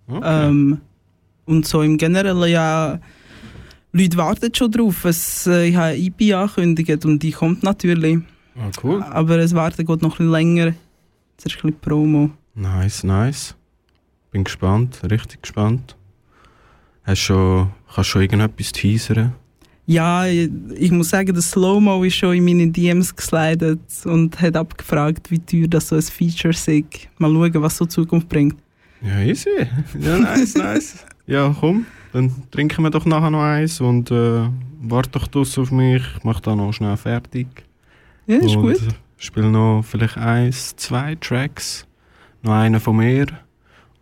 Okay. 0.07 0.47
Ähm, 0.47 0.81
und 1.45 1.65
so 1.67 1.81
im 1.81 1.97
Generellen 1.97 2.49
ja, 2.49 2.99
Leute 3.91 4.17
warten 4.17 4.53
schon 4.53 4.71
drauf. 4.71 5.05
Es, 5.05 5.47
äh, 5.47 5.67
ich 5.69 5.75
habe 5.75 5.87
eine 5.87 5.97
EP 5.97 6.33
angekündigt 6.35 7.05
und 7.05 7.21
die 7.23 7.31
kommt 7.31 7.63
natürlich. 7.63 8.19
ah, 8.57 8.69
cool. 8.83 9.01
Aber 9.03 9.37
es 9.39 9.53
warten 9.53 9.85
geht 9.85 10.01
noch 10.01 10.11
ein 10.13 10.17
bisschen 10.17 10.31
länger. 10.31 10.65
Jetzt 10.67 11.45
ist 11.45 11.55
ein 11.55 11.61
bisschen 11.61 11.79
Promo. 11.79 12.31
Nice, 12.55 13.03
nice. 13.03 13.55
Bin 14.31 14.43
gespannt, 14.43 15.01
richtig 15.09 15.41
gespannt. 15.41 15.95
Hast 17.03 17.19
schon, 17.19 17.71
kannst 17.93 18.09
schon 18.09 18.21
irgendetwas 18.21 18.71
teasern? 18.71 19.33
Ja, 19.87 20.25
ich, 20.25 20.91
muss 20.91 21.09
sagen, 21.09 21.31
der 21.31 21.43
Slow-Mo 21.43 22.03
ist 22.03 22.15
schon 22.15 22.35
in 22.35 22.45
meine 22.45 22.67
DMs 22.71 23.15
geslidet 23.15 23.81
und 24.05 24.41
hat 24.41 24.55
abgefragt, 24.55 25.29
wie 25.29 25.37
teuer 25.37 25.67
das 25.67 25.89
so 25.89 25.95
ein 25.95 26.01
Feature 26.01 26.49
ist. 26.49 26.67
Mal 27.19 27.31
schauen, 27.31 27.61
was 27.61 27.77
so 27.77 27.85
die 27.85 27.89
Zukunft 27.89 28.27
bringt. 28.27 28.55
Ja, 29.01 29.19
easy. 29.19 29.49
Ja, 29.99 30.17
nice, 30.17 30.55
nice. 30.57 31.05
Ja, 31.27 31.55
komm, 31.59 31.85
dann 32.13 32.31
trinken 32.49 32.81
wir 32.81 32.89
doch 32.89 33.05
nachher 33.05 33.29
noch 33.29 33.43
eins 33.43 33.79
und 33.79 34.09
äh, 34.09 34.49
warte 34.81 35.11
doch 35.11 35.27
draussen 35.27 35.63
auf 35.63 35.71
mich. 35.71 36.01
Ich 36.17 36.23
mach 36.23 36.39
da 36.39 36.55
noch 36.55 36.71
schnell 36.71 36.97
fertig. 36.97 37.47
Ja, 38.25 38.37
ist 38.37 38.55
und 38.55 38.61
gut. 38.63 38.81
spiele 39.17 39.51
noch 39.51 39.83
vielleicht 39.83 40.17
eins, 40.17 40.75
zwei 40.75 41.15
Tracks. 41.15 41.84
Noch 42.45 42.53
einen 42.53 42.79
von 42.79 42.97
mir 42.97 43.25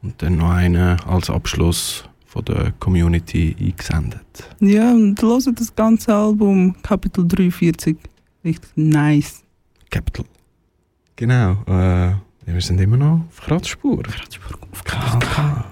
und 0.02 0.22
dann 0.22 0.36
noch 0.36 0.50
einen 0.50 1.00
als 1.08 1.30
Abschluss 1.30 2.04
von 2.26 2.44
der 2.44 2.74
Community 2.78 3.56
eingesendet. 3.58 4.50
Ja, 4.60 4.92
und 4.92 5.22
hört 5.22 5.58
das 5.62 5.74
ganze 5.74 6.14
Album, 6.14 6.76
Kapitel 6.84 7.26
43. 7.26 7.96
Richtig 8.44 8.70
nice. 8.76 9.44
Capital. 9.90 10.26
Genau. 11.16 11.52
Äh, 11.68 12.16
wir 12.46 12.60
sind 12.60 12.82
immer 12.82 12.98
noch 12.98 13.22
auf 13.30 13.40
Kratzspur. 13.46 14.04
Kratzspur 14.04 14.58
auf 14.74 14.84
KK. 14.84 15.64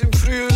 sempre 0.00 0.18
frio. 0.18 0.49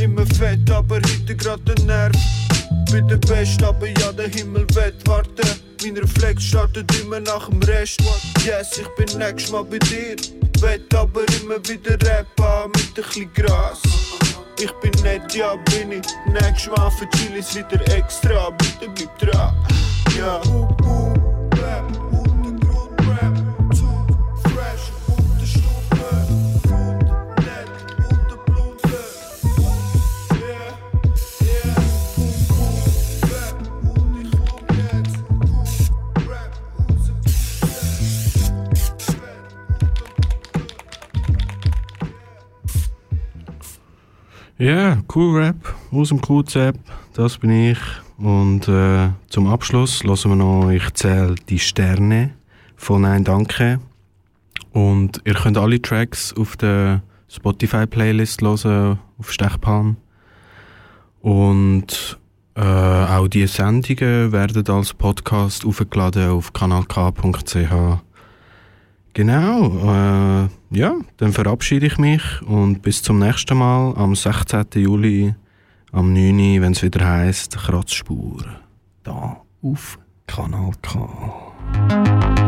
Immer 0.00 0.26
fett, 0.26 0.70
aber 0.70 0.96
heute 0.96 1.36
grad 1.36 1.60
der 1.66 1.84
Nerv. 1.84 2.12
Bin 2.90 3.06
der 3.08 3.16
Best, 3.16 3.62
aber 3.62 3.86
ja, 3.86 4.12
der 4.12 4.28
Himmel 4.28 4.66
wird 4.74 5.06
warten. 5.06 5.48
Mein 5.82 5.96
Reflex 5.96 6.42
startet 6.44 6.92
immer 7.00 7.20
nach 7.20 7.48
dem 7.48 7.62
Rest. 7.62 8.00
Yes, 8.44 8.78
ich 8.78 8.88
bin 8.96 9.18
nächstes 9.18 9.52
Mal 9.52 9.64
bei 9.64 9.78
dir. 9.78 10.16
Wett 10.60 10.92
aber 10.94 11.22
immer 11.40 11.58
wieder 11.68 11.92
rappen 12.08 12.72
mit 12.72 12.88
ein 12.88 12.94
bisschen 12.94 13.32
Gras. 13.34 13.80
Ich 14.58 14.72
bin 14.80 14.90
nett, 15.02 15.32
ja 15.34 15.54
bin 15.70 15.92
ich. 15.92 16.06
Nächstes 16.26 16.76
Mal 16.76 16.90
für 16.90 17.08
Chilis 17.10 17.54
wieder 17.54 17.80
extra. 17.96 18.50
Bitte 18.50 18.90
bleib 18.94 19.18
dran. 19.18 19.54
Ja. 20.18 20.40
Ja, 44.60 44.98
cool 45.14 45.36
Rap 45.36 45.72
aus 45.92 46.08
dem 46.08 46.20
QZ, 46.20 46.72
das 47.14 47.38
bin 47.38 47.70
ich. 47.70 47.78
Und 48.16 48.66
äh, 48.66 49.10
zum 49.28 49.46
Abschluss 49.46 50.02
hören 50.02 50.30
wir 50.30 50.34
noch 50.34 50.70
Ich 50.70 50.92
zähle 50.94 51.36
die 51.48 51.60
Sterne 51.60 52.34
von 52.74 53.02
Nein 53.02 53.22
Danke. 53.22 53.78
Und 54.72 55.20
ihr 55.24 55.34
könnt 55.34 55.58
alle 55.58 55.80
Tracks 55.80 56.34
auf 56.36 56.56
der 56.56 57.02
Spotify-Playlist 57.28 58.42
hören, 58.42 58.98
auf 59.16 59.32
Stechpalm. 59.32 59.96
Und 61.20 62.18
äh, 62.56 62.60
auch 62.60 63.28
die 63.28 63.46
Sendungen 63.46 64.32
werden 64.32 64.66
als 64.66 64.92
Podcast 64.92 65.64
aufgeladen 65.64 66.30
auf 66.30 66.52
kanalk.ch. 66.52 68.07
Genau, 69.14 69.66
äh, 69.66 70.48
ja, 70.70 70.94
dann 71.16 71.32
verabschiede 71.32 71.86
ich 71.86 71.98
mich 71.98 72.22
und 72.42 72.82
bis 72.82 73.02
zum 73.02 73.18
nächsten 73.18 73.58
Mal 73.58 73.94
am 73.96 74.14
16. 74.14 74.66
Juli 74.74 75.34
am 75.92 76.12
9. 76.12 76.56
Uhr, 76.56 76.62
wenn 76.62 76.72
es 76.72 76.82
wieder 76.82 77.06
heisst 77.06 77.56
Kratzspur. 77.56 78.44
Da 79.02 79.42
auf 79.62 79.98
Kanal 80.26 80.72
K. 80.82 82.47